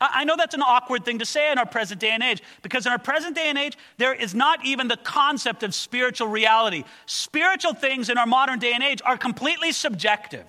I 0.00 0.24
know 0.24 0.34
that's 0.36 0.54
an 0.54 0.62
awkward 0.62 1.04
thing 1.04 1.20
to 1.20 1.24
say 1.24 1.52
in 1.52 1.58
our 1.58 1.66
present 1.66 2.00
day 2.00 2.10
and 2.10 2.22
age 2.22 2.42
because 2.62 2.84
in 2.84 2.92
our 2.92 2.98
present 2.98 3.36
day 3.36 3.48
and 3.48 3.56
age, 3.56 3.78
there 3.96 4.12
is 4.12 4.34
not 4.34 4.64
even 4.64 4.88
the 4.88 4.96
concept 4.96 5.62
of 5.62 5.74
spiritual 5.74 6.28
reality. 6.28 6.84
Spiritual 7.06 7.74
things 7.74 8.10
in 8.10 8.18
our 8.18 8.26
modern 8.26 8.58
day 8.58 8.72
and 8.72 8.82
age 8.82 9.00
are 9.04 9.16
completely 9.16 9.72
subjective 9.72 10.44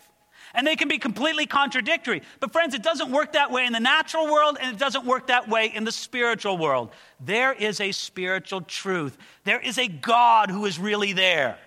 and 0.55 0.65
they 0.65 0.75
can 0.75 0.87
be 0.87 0.97
completely 0.97 1.45
contradictory. 1.45 2.21
But, 2.39 2.51
friends, 2.51 2.73
it 2.73 2.83
doesn't 2.83 3.11
work 3.11 3.33
that 3.33 3.51
way 3.51 3.65
in 3.65 3.73
the 3.73 3.79
natural 3.79 4.31
world, 4.31 4.57
and 4.59 4.75
it 4.75 4.79
doesn't 4.79 5.05
work 5.05 5.27
that 5.27 5.49
way 5.49 5.71
in 5.73 5.83
the 5.83 5.91
spiritual 5.91 6.57
world. 6.57 6.91
There 7.19 7.53
is 7.53 7.79
a 7.81 7.91
spiritual 7.91 8.61
truth, 8.61 9.17
there 9.43 9.59
is 9.59 9.77
a 9.77 9.87
God 9.87 10.49
who 10.49 10.65
is 10.65 10.79
really 10.79 11.13
there. 11.13 11.57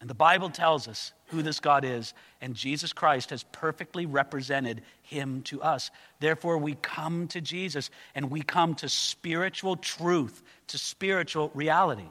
And 0.00 0.08
the 0.08 0.14
Bible 0.14 0.48
tells 0.48 0.86
us 0.86 1.12
who 1.26 1.42
this 1.42 1.58
God 1.60 1.84
is, 1.84 2.14
and 2.40 2.54
Jesus 2.54 2.92
Christ 2.92 3.30
has 3.30 3.42
perfectly 3.42 4.06
represented 4.06 4.82
him 5.02 5.42
to 5.42 5.60
us. 5.60 5.90
Therefore, 6.20 6.56
we 6.56 6.76
come 6.76 7.26
to 7.28 7.40
Jesus 7.40 7.90
and 8.14 8.30
we 8.30 8.42
come 8.42 8.74
to 8.76 8.88
spiritual 8.88 9.76
truth, 9.76 10.42
to 10.68 10.78
spiritual 10.78 11.50
reality. 11.52 12.08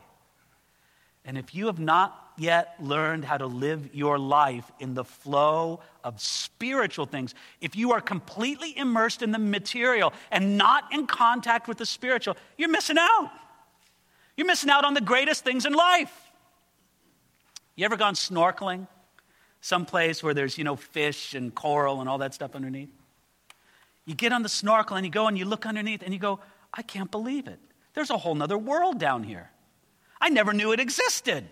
And 1.27 1.37
if 1.37 1.53
you 1.53 1.65
have 1.65 1.77
not 1.77 2.31
yet 2.37 2.75
learned 2.79 3.25
how 3.25 3.37
to 3.37 3.45
live 3.45 3.93
your 3.93 4.17
life 4.17 4.71
in 4.79 4.93
the 4.93 5.03
flow 5.03 5.81
of 6.01 6.21
spiritual 6.21 7.05
things, 7.05 7.35
if 7.59 7.75
you 7.75 7.91
are 7.91 7.99
completely 7.99 8.75
immersed 8.77 9.21
in 9.21 9.33
the 9.33 9.37
material 9.37 10.13
and 10.31 10.57
not 10.57 10.85
in 10.93 11.05
contact 11.05 11.67
with 11.67 11.79
the 11.79 11.85
spiritual, 11.85 12.37
you're 12.57 12.69
missing 12.69 12.95
out. 12.97 13.29
You're 14.37 14.47
missing 14.47 14.69
out 14.69 14.85
on 14.85 14.93
the 14.93 15.01
greatest 15.01 15.43
things 15.43 15.65
in 15.65 15.73
life. 15.73 16.13
You 17.75 17.83
ever 17.83 17.97
gone 17.97 18.13
snorkeling? 18.13 18.87
Someplace 19.59 20.23
where 20.23 20.33
there's, 20.33 20.57
you 20.57 20.63
know, 20.63 20.77
fish 20.77 21.33
and 21.33 21.53
coral 21.53 21.99
and 21.99 22.07
all 22.07 22.19
that 22.19 22.33
stuff 22.33 22.55
underneath? 22.55 22.89
You 24.05 24.15
get 24.15 24.31
on 24.31 24.43
the 24.43 24.49
snorkel 24.49 24.95
and 24.95 25.05
you 25.05 25.11
go 25.11 25.27
and 25.27 25.37
you 25.37 25.43
look 25.43 25.65
underneath 25.65 26.03
and 26.03 26.13
you 26.13 26.19
go, 26.21 26.39
I 26.73 26.83
can't 26.83 27.11
believe 27.11 27.49
it. 27.49 27.59
There's 27.95 28.11
a 28.11 28.17
whole 28.17 28.35
nother 28.35 28.57
world 28.57 28.97
down 28.97 29.23
here. 29.23 29.51
I 30.19 30.29
never 30.29 30.53
knew 30.53 30.71
it 30.71 30.79
existed. 30.79 31.47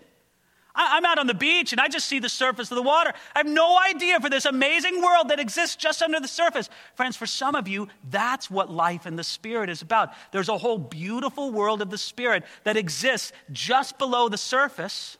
I, 0.76 0.98
am 0.98 1.06
out 1.06 1.18
on 1.18 1.26
the 1.26 1.34
beach 1.34 1.72
and 1.72 1.80
I 1.80 1.88
just 1.88 2.06
see 2.06 2.18
the 2.18 2.28
surface 2.28 2.70
of 2.70 2.76
the 2.76 2.82
water. 2.82 3.12
I 3.34 3.38
have 3.38 3.46
no 3.46 3.78
idea 3.78 4.20
for 4.20 4.28
this 4.28 4.44
amazing 4.44 5.02
world 5.02 5.30
that 5.30 5.40
exists 5.40 5.76
just 5.76 6.02
under 6.02 6.20
the 6.20 6.28
surface. 6.28 6.68
Friends, 6.94 7.16
for 7.16 7.26
some 7.26 7.54
of 7.54 7.66
you, 7.66 7.88
that's 8.10 8.50
what 8.50 8.70
life 8.70 9.06
in 9.06 9.16
the 9.16 9.24
Spirit 9.24 9.70
is 9.70 9.80
about. 9.80 10.10
There's 10.32 10.50
a 10.50 10.58
whole 10.58 10.78
beautiful 10.78 11.50
world 11.50 11.80
of 11.80 11.90
the 11.90 11.98
Spirit 11.98 12.44
that 12.64 12.76
exists 12.76 13.32
just 13.50 13.98
below 13.98 14.28
the 14.28 14.36
surface, 14.36 15.16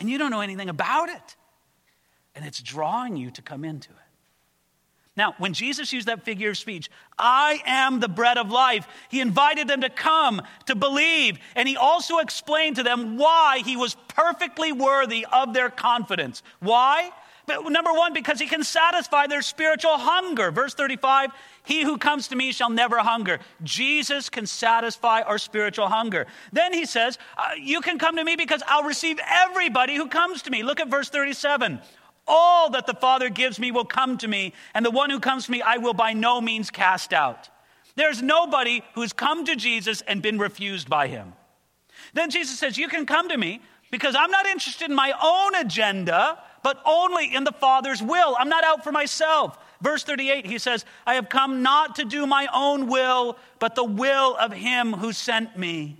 and 0.00 0.08
you 0.08 0.16
don't 0.16 0.30
know 0.30 0.40
anything 0.40 0.70
about 0.70 1.10
it. 1.10 1.36
And 2.34 2.46
it's 2.46 2.62
drawing 2.62 3.16
you 3.16 3.30
to 3.32 3.42
come 3.42 3.64
into 3.64 3.90
it. 3.90 4.07
Now, 5.18 5.34
when 5.38 5.52
Jesus 5.52 5.92
used 5.92 6.06
that 6.06 6.24
figure 6.24 6.50
of 6.50 6.56
speech, 6.56 6.88
I 7.18 7.60
am 7.66 7.98
the 7.98 8.08
bread 8.08 8.38
of 8.38 8.52
life, 8.52 8.86
he 9.08 9.20
invited 9.20 9.66
them 9.66 9.80
to 9.80 9.90
come, 9.90 10.40
to 10.66 10.76
believe, 10.76 11.40
and 11.56 11.68
he 11.68 11.76
also 11.76 12.18
explained 12.18 12.76
to 12.76 12.84
them 12.84 13.18
why 13.18 13.62
he 13.64 13.76
was 13.76 13.96
perfectly 14.06 14.70
worthy 14.70 15.26
of 15.32 15.54
their 15.54 15.70
confidence. 15.70 16.44
Why? 16.60 17.10
But 17.46 17.68
number 17.68 17.92
one, 17.92 18.12
because 18.12 18.38
he 18.38 18.46
can 18.46 18.62
satisfy 18.62 19.26
their 19.26 19.42
spiritual 19.42 19.96
hunger. 19.96 20.52
Verse 20.52 20.74
35 20.74 21.30
He 21.64 21.82
who 21.82 21.98
comes 21.98 22.28
to 22.28 22.36
me 22.36 22.52
shall 22.52 22.70
never 22.70 22.98
hunger. 22.98 23.40
Jesus 23.64 24.28
can 24.28 24.46
satisfy 24.46 25.22
our 25.22 25.38
spiritual 25.38 25.88
hunger. 25.88 26.26
Then 26.52 26.72
he 26.72 26.86
says, 26.86 27.18
uh, 27.36 27.54
You 27.58 27.80
can 27.80 27.98
come 27.98 28.16
to 28.16 28.24
me 28.24 28.36
because 28.36 28.62
I'll 28.68 28.84
receive 28.84 29.18
everybody 29.26 29.96
who 29.96 30.06
comes 30.06 30.42
to 30.42 30.50
me. 30.50 30.62
Look 30.62 30.78
at 30.78 30.88
verse 30.88 31.08
37. 31.08 31.80
All 32.28 32.70
that 32.70 32.86
the 32.86 32.94
Father 32.94 33.30
gives 33.30 33.58
me 33.58 33.72
will 33.72 33.84
come 33.84 34.18
to 34.18 34.28
me, 34.28 34.52
and 34.74 34.84
the 34.84 34.90
one 34.90 35.10
who 35.10 35.18
comes 35.18 35.46
to 35.46 35.50
me 35.50 35.62
I 35.62 35.78
will 35.78 35.94
by 35.94 36.12
no 36.12 36.40
means 36.40 36.70
cast 36.70 37.12
out. 37.12 37.48
There's 37.96 38.22
nobody 38.22 38.82
who's 38.94 39.12
come 39.12 39.44
to 39.46 39.56
Jesus 39.56 40.02
and 40.02 40.22
been 40.22 40.38
refused 40.38 40.88
by 40.88 41.08
him. 41.08 41.32
Then 42.14 42.30
Jesus 42.30 42.58
says, 42.58 42.78
You 42.78 42.88
can 42.88 43.06
come 43.06 43.28
to 43.28 43.36
me 43.36 43.60
because 43.90 44.14
I'm 44.14 44.30
not 44.30 44.46
interested 44.46 44.88
in 44.88 44.94
my 44.94 45.12
own 45.20 45.54
agenda, 45.56 46.38
but 46.62 46.80
only 46.84 47.34
in 47.34 47.44
the 47.44 47.52
Father's 47.52 48.02
will. 48.02 48.36
I'm 48.38 48.48
not 48.48 48.64
out 48.64 48.84
for 48.84 48.92
myself. 48.92 49.58
Verse 49.80 50.02
38, 50.04 50.46
he 50.46 50.58
says, 50.58 50.84
I 51.06 51.14
have 51.14 51.28
come 51.28 51.62
not 51.62 51.96
to 51.96 52.04
do 52.04 52.26
my 52.26 52.48
own 52.52 52.88
will, 52.88 53.36
but 53.58 53.74
the 53.74 53.84
will 53.84 54.36
of 54.36 54.52
him 54.52 54.92
who 54.92 55.12
sent 55.12 55.56
me. 55.56 55.96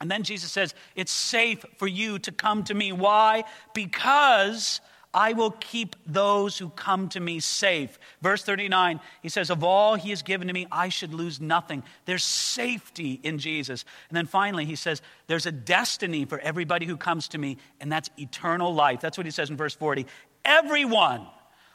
And 0.00 0.10
then 0.10 0.22
Jesus 0.22 0.52
says, 0.52 0.74
It's 0.94 1.12
safe 1.12 1.64
for 1.76 1.86
you 1.86 2.18
to 2.20 2.32
come 2.32 2.64
to 2.64 2.74
me. 2.74 2.92
Why? 2.92 3.44
Because 3.74 4.80
I 5.14 5.32
will 5.32 5.52
keep 5.52 5.96
those 6.06 6.58
who 6.58 6.68
come 6.70 7.08
to 7.10 7.20
me 7.20 7.40
safe. 7.40 7.98
Verse 8.20 8.42
39, 8.42 9.00
he 9.22 9.28
says, 9.30 9.48
Of 9.48 9.64
all 9.64 9.94
he 9.94 10.10
has 10.10 10.22
given 10.22 10.48
to 10.48 10.54
me, 10.54 10.66
I 10.70 10.90
should 10.90 11.14
lose 11.14 11.40
nothing. 11.40 11.82
There's 12.04 12.24
safety 12.24 13.18
in 13.22 13.38
Jesus. 13.38 13.84
And 14.10 14.16
then 14.16 14.26
finally, 14.26 14.66
he 14.66 14.76
says, 14.76 15.00
There's 15.26 15.46
a 15.46 15.52
destiny 15.52 16.26
for 16.26 16.38
everybody 16.38 16.84
who 16.84 16.96
comes 16.96 17.28
to 17.28 17.38
me, 17.38 17.56
and 17.80 17.90
that's 17.90 18.10
eternal 18.18 18.74
life. 18.74 19.00
That's 19.00 19.16
what 19.16 19.26
he 19.26 19.32
says 19.32 19.48
in 19.48 19.56
verse 19.56 19.74
40. 19.74 20.06
Everyone 20.44 21.26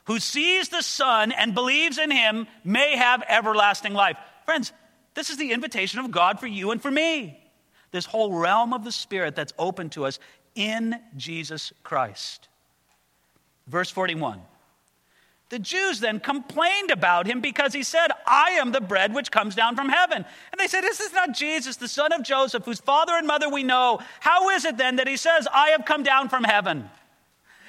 who 0.05 0.19
sees 0.19 0.69
the 0.69 0.83
Son 0.83 1.31
and 1.31 1.55
believes 1.55 1.97
in 1.97 2.11
him 2.11 2.47
may 2.63 2.95
have 2.97 3.23
everlasting 3.27 3.93
life. 3.93 4.17
Friends, 4.45 4.71
this 5.15 5.29
is 5.29 5.37
the 5.37 5.51
invitation 5.51 5.99
of 5.99 6.11
God 6.11 6.39
for 6.39 6.47
you 6.47 6.71
and 6.71 6.81
for 6.81 6.91
me. 6.91 7.39
This 7.91 8.05
whole 8.05 8.33
realm 8.33 8.73
of 8.73 8.83
the 8.83 8.91
Spirit 8.91 9.35
that's 9.35 9.53
open 9.57 9.89
to 9.91 10.05
us 10.05 10.19
in 10.55 10.95
Jesus 11.15 11.73
Christ. 11.83 12.49
Verse 13.67 13.89
41. 13.89 14.41
The 15.49 15.59
Jews 15.59 15.99
then 15.99 16.19
complained 16.19 16.89
about 16.89 17.27
him 17.27 17.39
because 17.39 17.73
he 17.73 17.83
said, 17.83 18.07
I 18.25 18.51
am 18.51 18.71
the 18.71 18.81
bread 18.81 19.13
which 19.13 19.29
comes 19.29 19.53
down 19.53 19.75
from 19.75 19.87
heaven. 19.87 20.25
And 20.51 20.59
they 20.59 20.67
said, 20.67 20.81
This 20.81 20.99
Is 20.99 21.13
not 21.13 21.33
Jesus, 21.33 21.75
the 21.75 21.87
son 21.87 22.11
of 22.11 22.23
Joseph, 22.23 22.65
whose 22.65 22.79
father 22.79 23.13
and 23.13 23.27
mother 23.27 23.47
we 23.49 23.61
know? 23.61 23.99
How 24.19 24.49
is 24.49 24.65
it 24.65 24.77
then 24.77 24.95
that 24.95 25.07
he 25.07 25.15
says, 25.15 25.47
I 25.53 25.69
have 25.69 25.85
come 25.85 26.01
down 26.01 26.29
from 26.29 26.43
heaven? 26.43 26.89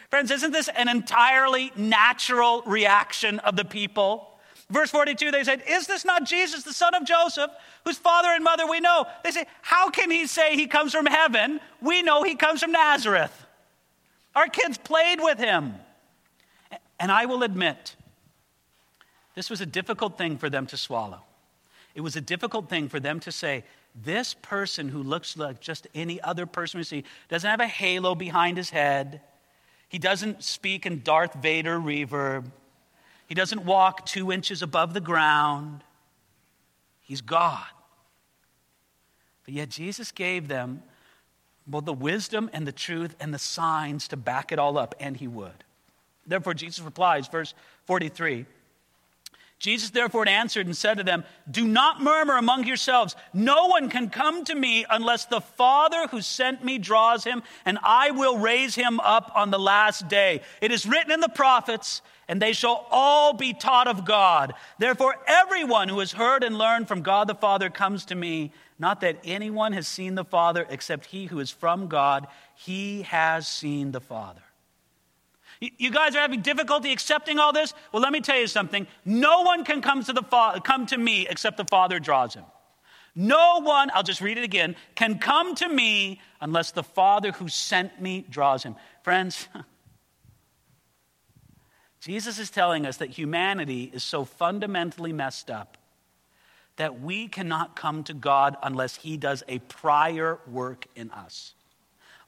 Friends, 0.08 0.30
isn't 0.30 0.52
this 0.52 0.68
an 0.68 0.88
entirely 0.88 1.72
natural 1.76 2.62
reaction 2.62 3.38
of 3.40 3.54
the 3.54 3.66
people? 3.66 4.30
Verse 4.70 4.90
42, 4.90 5.30
they 5.30 5.44
said, 5.44 5.62
Is 5.68 5.86
this 5.86 6.06
not 6.06 6.24
Jesus, 6.24 6.62
the 6.62 6.72
son 6.72 6.94
of 6.94 7.04
Joseph, 7.04 7.50
whose 7.84 7.98
father 7.98 8.28
and 8.28 8.42
mother 8.42 8.66
we 8.66 8.80
know? 8.80 9.04
They 9.24 9.30
say, 9.30 9.44
How 9.60 9.90
can 9.90 10.10
he 10.10 10.26
say 10.26 10.56
he 10.56 10.66
comes 10.66 10.92
from 10.92 11.04
heaven? 11.04 11.60
We 11.82 12.00
know 12.00 12.22
he 12.22 12.34
comes 12.34 12.62
from 12.62 12.72
Nazareth. 12.72 13.46
Our 14.34 14.48
kids 14.48 14.78
played 14.78 15.20
with 15.20 15.38
him. 15.38 15.74
And 17.04 17.12
I 17.12 17.26
will 17.26 17.42
admit, 17.42 17.96
this 19.34 19.50
was 19.50 19.60
a 19.60 19.66
difficult 19.66 20.16
thing 20.16 20.38
for 20.38 20.48
them 20.48 20.66
to 20.68 20.78
swallow. 20.78 21.20
It 21.94 22.00
was 22.00 22.16
a 22.16 22.20
difficult 22.22 22.70
thing 22.70 22.88
for 22.88 22.98
them 22.98 23.20
to 23.20 23.30
say, 23.30 23.64
this 23.94 24.32
person 24.32 24.88
who 24.88 25.02
looks 25.02 25.36
like 25.36 25.60
just 25.60 25.86
any 25.94 26.18
other 26.22 26.46
person 26.46 26.78
we 26.78 26.84
see 26.84 27.04
doesn't 27.28 27.50
have 27.50 27.60
a 27.60 27.66
halo 27.66 28.14
behind 28.14 28.56
his 28.56 28.70
head. 28.70 29.20
He 29.86 29.98
doesn't 29.98 30.42
speak 30.42 30.86
in 30.86 31.02
Darth 31.02 31.34
Vader 31.34 31.78
reverb. 31.78 32.46
He 33.26 33.34
doesn't 33.34 33.66
walk 33.66 34.06
two 34.06 34.32
inches 34.32 34.62
above 34.62 34.94
the 34.94 35.00
ground. 35.02 35.84
He's 37.02 37.20
God. 37.20 37.66
But 39.44 39.52
yet 39.52 39.68
Jesus 39.68 40.10
gave 40.10 40.48
them 40.48 40.82
both 41.66 41.84
the 41.84 41.92
wisdom 41.92 42.48
and 42.54 42.66
the 42.66 42.72
truth 42.72 43.14
and 43.20 43.34
the 43.34 43.38
signs 43.38 44.08
to 44.08 44.16
back 44.16 44.52
it 44.52 44.58
all 44.58 44.78
up, 44.78 44.94
and 44.98 45.18
he 45.18 45.28
would. 45.28 45.64
Therefore, 46.26 46.54
Jesus 46.54 46.84
replies, 46.84 47.28
verse 47.28 47.54
43. 47.86 48.46
Jesus 49.64 49.90
therefore 49.90 50.28
answered 50.28 50.66
and 50.66 50.76
said 50.76 50.98
to 50.98 51.04
them, 51.04 51.24
Do 51.50 51.66
not 51.66 52.02
murmur 52.02 52.36
among 52.36 52.66
yourselves. 52.66 53.16
No 53.32 53.68
one 53.68 53.88
can 53.88 54.10
come 54.10 54.44
to 54.44 54.54
me 54.54 54.84
unless 54.90 55.24
the 55.24 55.40
Father 55.40 56.06
who 56.08 56.20
sent 56.20 56.62
me 56.62 56.76
draws 56.76 57.24
him, 57.24 57.42
and 57.64 57.78
I 57.82 58.10
will 58.10 58.36
raise 58.36 58.74
him 58.74 59.00
up 59.00 59.32
on 59.34 59.50
the 59.50 59.58
last 59.58 60.06
day. 60.06 60.42
It 60.60 60.70
is 60.70 60.84
written 60.84 61.12
in 61.12 61.20
the 61.20 61.30
prophets, 61.30 62.02
and 62.28 62.42
they 62.42 62.52
shall 62.52 62.86
all 62.90 63.32
be 63.32 63.54
taught 63.54 63.88
of 63.88 64.04
God. 64.04 64.52
Therefore, 64.78 65.14
everyone 65.26 65.88
who 65.88 66.00
has 66.00 66.12
heard 66.12 66.44
and 66.44 66.58
learned 66.58 66.86
from 66.86 67.00
God 67.00 67.26
the 67.26 67.34
Father 67.34 67.70
comes 67.70 68.04
to 68.06 68.14
me. 68.14 68.52
Not 68.78 69.00
that 69.00 69.18
anyone 69.24 69.72
has 69.72 69.88
seen 69.88 70.14
the 70.14 70.24
Father 70.24 70.66
except 70.68 71.06
he 71.06 71.26
who 71.26 71.38
is 71.38 71.50
from 71.50 71.86
God. 71.86 72.26
He 72.54 73.02
has 73.02 73.48
seen 73.48 73.92
the 73.92 74.00
Father. 74.00 74.42
You 75.60 75.90
guys 75.90 76.16
are 76.16 76.20
having 76.20 76.40
difficulty 76.40 76.92
accepting 76.92 77.38
all 77.38 77.52
this? 77.52 77.74
Well, 77.92 78.02
let 78.02 78.12
me 78.12 78.20
tell 78.20 78.38
you 78.38 78.46
something. 78.46 78.86
No 79.04 79.42
one 79.42 79.64
can 79.64 79.82
come 79.82 80.02
to, 80.04 80.12
the 80.12 80.22
fa- 80.22 80.60
come 80.62 80.86
to 80.86 80.98
me 80.98 81.26
except 81.28 81.56
the 81.56 81.64
Father 81.64 81.98
draws 81.98 82.34
him. 82.34 82.44
No 83.14 83.60
one, 83.60 83.90
I'll 83.94 84.02
just 84.02 84.20
read 84.20 84.38
it 84.38 84.44
again, 84.44 84.76
can 84.94 85.18
come 85.18 85.54
to 85.56 85.68
me 85.68 86.20
unless 86.40 86.72
the 86.72 86.82
Father 86.82 87.32
who 87.32 87.48
sent 87.48 88.00
me 88.00 88.24
draws 88.28 88.64
him. 88.64 88.74
Friends, 89.02 89.48
Jesus 92.00 92.38
is 92.38 92.50
telling 92.50 92.84
us 92.84 92.98
that 92.98 93.10
humanity 93.10 93.90
is 93.92 94.02
so 94.02 94.24
fundamentally 94.24 95.12
messed 95.12 95.50
up 95.50 95.78
that 96.76 97.00
we 97.00 97.28
cannot 97.28 97.76
come 97.76 98.02
to 98.04 98.14
God 98.14 98.56
unless 98.62 98.96
He 98.96 99.16
does 99.16 99.42
a 99.48 99.58
prior 99.60 100.38
work 100.46 100.86
in 100.96 101.10
us, 101.10 101.54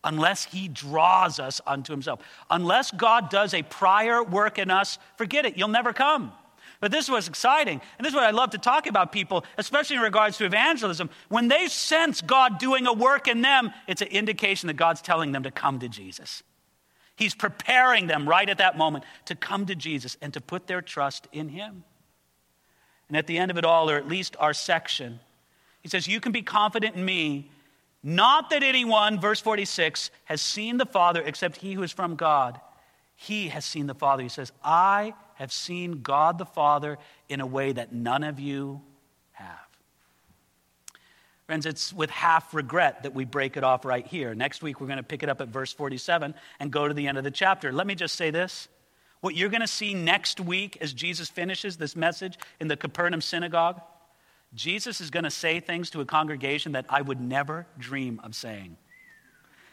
unless 0.06 0.44
He 0.44 0.68
draws 0.68 1.38
us 1.38 1.60
unto 1.66 1.92
Himself. 1.92 2.20
Unless 2.48 2.92
God 2.92 3.28
does 3.28 3.52
a 3.52 3.62
prior 3.62 4.22
work 4.22 4.58
in 4.58 4.70
us, 4.70 4.98
forget 5.16 5.44
it, 5.44 5.58
you'll 5.58 5.68
never 5.68 5.92
come. 5.92 6.32
But 6.80 6.92
this 6.92 7.08
was 7.08 7.28
exciting. 7.28 7.80
And 7.98 8.04
this 8.04 8.12
is 8.12 8.14
what 8.14 8.24
I 8.24 8.30
love 8.30 8.50
to 8.50 8.58
talk 8.58 8.86
about 8.86 9.12
people, 9.12 9.44
especially 9.58 9.96
in 9.96 10.02
regards 10.02 10.38
to 10.38 10.44
evangelism. 10.44 11.10
When 11.28 11.48
they 11.48 11.68
sense 11.68 12.20
God 12.20 12.58
doing 12.58 12.86
a 12.86 12.92
work 12.92 13.28
in 13.28 13.42
them, 13.42 13.72
it's 13.86 14.02
an 14.02 14.08
indication 14.08 14.66
that 14.68 14.74
God's 14.74 15.02
telling 15.02 15.32
them 15.32 15.42
to 15.42 15.50
come 15.50 15.78
to 15.80 15.88
Jesus. 15.88 16.42
He's 17.16 17.34
preparing 17.34 18.06
them 18.06 18.28
right 18.28 18.48
at 18.48 18.58
that 18.58 18.76
moment 18.76 19.04
to 19.24 19.34
come 19.34 19.66
to 19.66 19.74
Jesus 19.74 20.16
and 20.20 20.32
to 20.34 20.40
put 20.40 20.66
their 20.66 20.82
trust 20.82 21.28
in 21.32 21.48
Him. 21.48 21.84
And 23.08 23.16
at 23.16 23.26
the 23.26 23.38
end 23.38 23.50
of 23.50 23.56
it 23.56 23.64
all, 23.64 23.88
or 23.88 23.96
at 23.96 24.08
least 24.08 24.36
our 24.38 24.52
section, 24.52 25.20
he 25.86 25.88
says, 25.88 26.08
You 26.08 26.20
can 26.20 26.32
be 26.32 26.42
confident 26.42 26.96
in 26.96 27.04
me, 27.04 27.50
not 28.06 28.50
that 28.50 28.62
anyone, 28.62 29.18
verse 29.18 29.40
46, 29.40 30.12
has 30.26 30.40
seen 30.40 30.76
the 30.76 30.86
Father 30.86 31.20
except 31.26 31.56
he 31.56 31.72
who 31.72 31.82
is 31.82 31.90
from 31.90 32.14
God. 32.14 32.60
He 33.16 33.48
has 33.48 33.64
seen 33.64 33.88
the 33.88 33.96
Father. 33.96 34.22
He 34.22 34.28
says, 34.28 34.52
I 34.62 35.12
have 35.34 35.52
seen 35.52 36.02
God 36.02 36.38
the 36.38 36.46
Father 36.46 36.98
in 37.28 37.40
a 37.40 37.46
way 37.46 37.72
that 37.72 37.92
none 37.92 38.22
of 38.22 38.38
you 38.38 38.80
have. 39.32 39.58
Friends, 41.46 41.66
it's 41.66 41.92
with 41.92 42.10
half 42.10 42.54
regret 42.54 43.02
that 43.02 43.12
we 43.12 43.24
break 43.24 43.56
it 43.56 43.64
off 43.64 43.84
right 43.84 44.06
here. 44.06 44.36
Next 44.36 44.62
week, 44.62 44.80
we're 44.80 44.86
going 44.86 44.98
to 44.98 45.02
pick 45.02 45.24
it 45.24 45.28
up 45.28 45.40
at 45.40 45.48
verse 45.48 45.72
47 45.72 46.32
and 46.60 46.70
go 46.70 46.86
to 46.86 46.94
the 46.94 47.08
end 47.08 47.18
of 47.18 47.24
the 47.24 47.32
chapter. 47.32 47.72
Let 47.72 47.88
me 47.88 47.96
just 47.96 48.14
say 48.14 48.30
this 48.30 48.68
what 49.18 49.34
you're 49.34 49.48
going 49.48 49.62
to 49.62 49.66
see 49.66 49.94
next 49.94 50.38
week 50.38 50.78
as 50.80 50.92
Jesus 50.92 51.28
finishes 51.28 51.76
this 51.76 51.96
message 51.96 52.38
in 52.60 52.68
the 52.68 52.76
Capernaum 52.76 53.20
synagogue, 53.20 53.80
Jesus 54.56 55.00
is 55.00 55.10
going 55.10 55.24
to 55.24 55.30
say 55.30 55.60
things 55.60 55.90
to 55.90 56.00
a 56.00 56.04
congregation 56.04 56.72
that 56.72 56.86
I 56.88 57.02
would 57.02 57.20
never 57.20 57.66
dream 57.78 58.20
of 58.24 58.34
saying. 58.34 58.76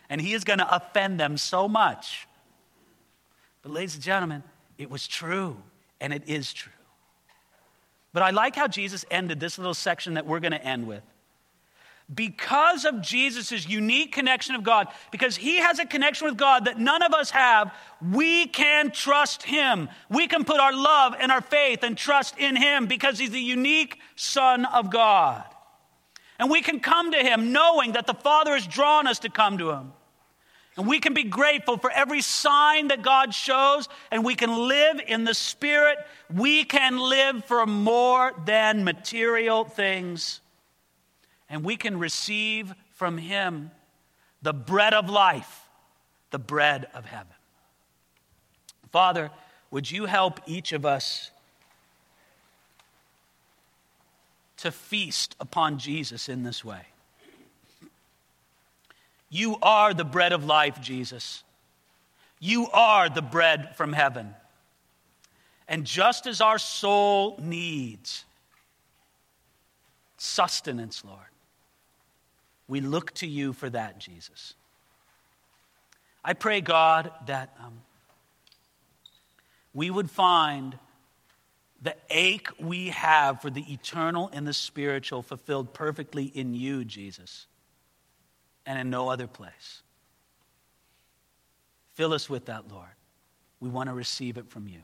And 0.10 0.20
he 0.20 0.34
is 0.34 0.44
going 0.44 0.60
to 0.60 0.76
offend 0.76 1.20
them 1.20 1.38
so 1.38 1.68
much. 1.68 2.28
But, 3.62 3.72
ladies 3.72 3.96
and 3.96 4.04
gentlemen, 4.04 4.44
it 4.78 4.92
was 4.92 5.08
true, 5.08 5.58
and 6.02 6.14
it 6.14 6.24
is 6.28 6.54
true. 6.54 6.72
But 8.12 8.24
I 8.24 8.32
like 8.32 8.56
how 8.56 8.68
Jesus 8.68 9.06
ended 9.10 9.40
this 9.40 9.58
little 9.58 9.74
section 9.74 10.16
that 10.16 10.26
we're 10.26 10.42
going 10.42 10.52
to 10.52 10.64
end 10.64 10.86
with 10.86 11.04
because 12.14 12.86
of 12.86 13.02
Jesus' 13.02 13.68
unique 13.68 14.12
connection 14.12 14.56
of 14.56 14.64
God, 14.64 14.88
because 15.12 15.36
he 15.36 15.58
has 15.58 15.80
a 15.80 15.86
connection 15.86 16.28
with 16.28 16.38
God 16.38 16.66
that 16.66 16.80
none 16.80 17.02
of 17.02 17.14
us 17.14 17.32
have, 17.32 17.74
we 18.12 18.48
can 18.48 18.92
trust 18.92 19.44
him. 19.44 19.90
We 20.10 20.28
can 20.28 20.44
put 20.44 20.60
our 20.60 20.74
love 20.74 21.16
and 21.20 21.32
our 21.32 21.42
faith 21.42 21.84
and 21.84 21.98
trust 21.98 22.38
in 22.38 22.56
him 22.56 22.88
because 22.88 23.20
he's 23.20 23.32
the 23.32 23.40
unique 23.40 24.00
Son 24.16 24.66
of 24.66 24.90
God. 24.90 25.44
And 26.40 26.50
we 26.50 26.62
can 26.62 26.80
come 26.80 27.12
to 27.12 27.18
him 27.18 27.54
knowing 27.54 27.94
that 27.94 28.08
the 28.08 28.14
Father 28.14 28.54
has 28.54 28.68
drawn 28.68 29.08
us 29.08 29.20
to 29.20 29.30
come 29.30 29.58
to 29.60 29.72
him. 29.72 29.94
And 30.76 30.88
we 30.88 31.00
can 31.00 31.14
be 31.14 31.24
grateful 31.24 31.78
for 31.78 31.92
every 31.92 32.22
sign 32.22 32.88
that 32.88 33.04
God 33.04 33.34
shows, 33.34 33.88
and 34.10 34.26
we 34.26 34.34
can 34.34 34.68
live 34.68 35.00
in 35.06 35.24
the 35.24 35.36
Spirit. 35.36 36.00
We 36.34 36.64
can 36.64 36.98
live 36.98 37.46
for 37.46 37.66
more 37.68 38.34
than 38.46 38.84
material 38.84 39.66
things 39.66 40.42
and 41.54 41.64
we 41.64 41.76
can 41.76 42.00
receive 42.00 42.74
from 42.96 43.16
Him 43.16 43.70
the 44.42 44.54
bread 44.54 44.96
of 44.96 45.08
life, 45.08 45.70
the 46.32 46.40
bread 46.40 46.88
of 46.96 47.06
heaven. 47.06 47.36
Father, 48.92 49.30
would 49.70 49.90
you 49.90 50.06
help 50.06 50.40
each 50.48 50.74
of 50.74 50.84
us 50.84 51.30
to 54.58 54.72
feast 54.72 55.36
upon 55.40 55.78
Jesus 55.78 56.28
in 56.28 56.42
this 56.42 56.66
way? 56.66 56.88
You 59.30 59.58
are 59.62 59.94
the 59.94 60.04
bread 60.04 60.34
of 60.34 60.44
life, 60.46 60.82
Jesus. 60.82 61.44
You 62.40 62.68
are 62.72 63.10
the 63.10 63.22
bread 63.22 63.76
from 63.76 63.94
heaven. 63.94 64.34
And 65.68 65.86
just 65.86 66.26
as 66.26 66.42
our 66.42 66.58
soul 66.58 67.38
needs 67.40 68.26
sustenance, 70.18 71.04
Lord, 71.06 71.28
we 72.74 72.82
look 72.82 73.14
to 73.14 73.28
you 73.28 73.54
for 73.54 73.70
that, 73.70 74.00
Jesus. 74.00 74.56
I 76.26 76.34
pray, 76.34 76.60
God, 76.60 77.12
that 77.28 77.56
um, 77.64 77.82
we 79.76 79.92
would 79.92 80.10
find 80.10 80.80
the 81.84 81.96
ache 82.10 82.48
we 82.60 82.90
have 82.90 83.44
for 83.44 83.52
the 83.52 83.62
eternal 83.72 84.28
and 84.34 84.48
the 84.48 84.54
spiritual 84.54 85.22
fulfilled 85.22 85.76
perfectly 85.76 86.24
in 86.24 86.56
you, 86.56 86.84
Jesus, 86.84 87.46
and 88.66 88.80
in 88.80 88.90
no 88.90 89.08
other 89.08 89.28
place. 89.28 89.84
Fill 91.94 92.12
us 92.12 92.28
with 92.28 92.46
that, 92.46 92.72
Lord. 92.72 92.96
We 93.60 93.70
want 93.70 93.90
to 93.90 93.94
receive 93.94 94.38
it 94.38 94.50
from 94.50 94.68
you. 94.68 94.82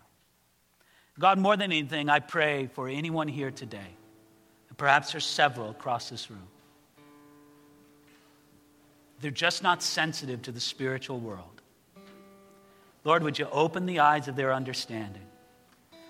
God, 1.18 1.40
more 1.40 1.58
than 1.58 1.72
anything, 1.72 2.08
I 2.08 2.20
pray 2.20 2.70
for 2.72 2.88
anyone 2.88 3.28
here 3.28 3.50
today, 3.50 3.96
and 4.70 4.78
perhaps 4.78 5.12
there's 5.12 5.26
several 5.26 5.72
across 5.72 6.12
this 6.12 6.30
room. 6.30 6.48
They're 9.22 9.32
just 9.32 9.64
not 9.64 9.84
sensitive 9.84 10.42
to 10.44 10.52
the 10.52 10.60
spiritual 10.60 11.20
world. 11.20 11.62
Lord, 13.04 13.24
would 13.24 13.40
you 13.40 13.48
open 13.52 13.86
the 13.86 14.00
eyes 14.00 14.28
of 14.28 14.36
their 14.36 14.54
understanding? 14.54 15.22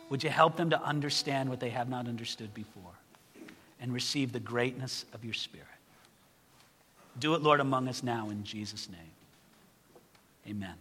Would 0.09 0.23
you 0.23 0.29
help 0.29 0.57
them 0.57 0.71
to 0.71 0.81
understand 0.83 1.49
what 1.49 1.59
they 1.59 1.69
have 1.69 1.89
not 1.89 2.07
understood 2.07 2.53
before 2.53 2.93
and 3.79 3.93
receive 3.93 4.31
the 4.31 4.39
greatness 4.39 5.05
of 5.13 5.23
your 5.23 5.33
Spirit? 5.33 5.67
Do 7.19 7.35
it, 7.35 7.41
Lord, 7.41 7.59
among 7.59 7.87
us 7.87 8.01
now 8.03 8.29
in 8.29 8.43
Jesus' 8.43 8.89
name. 8.89 8.99
Amen. 10.47 10.75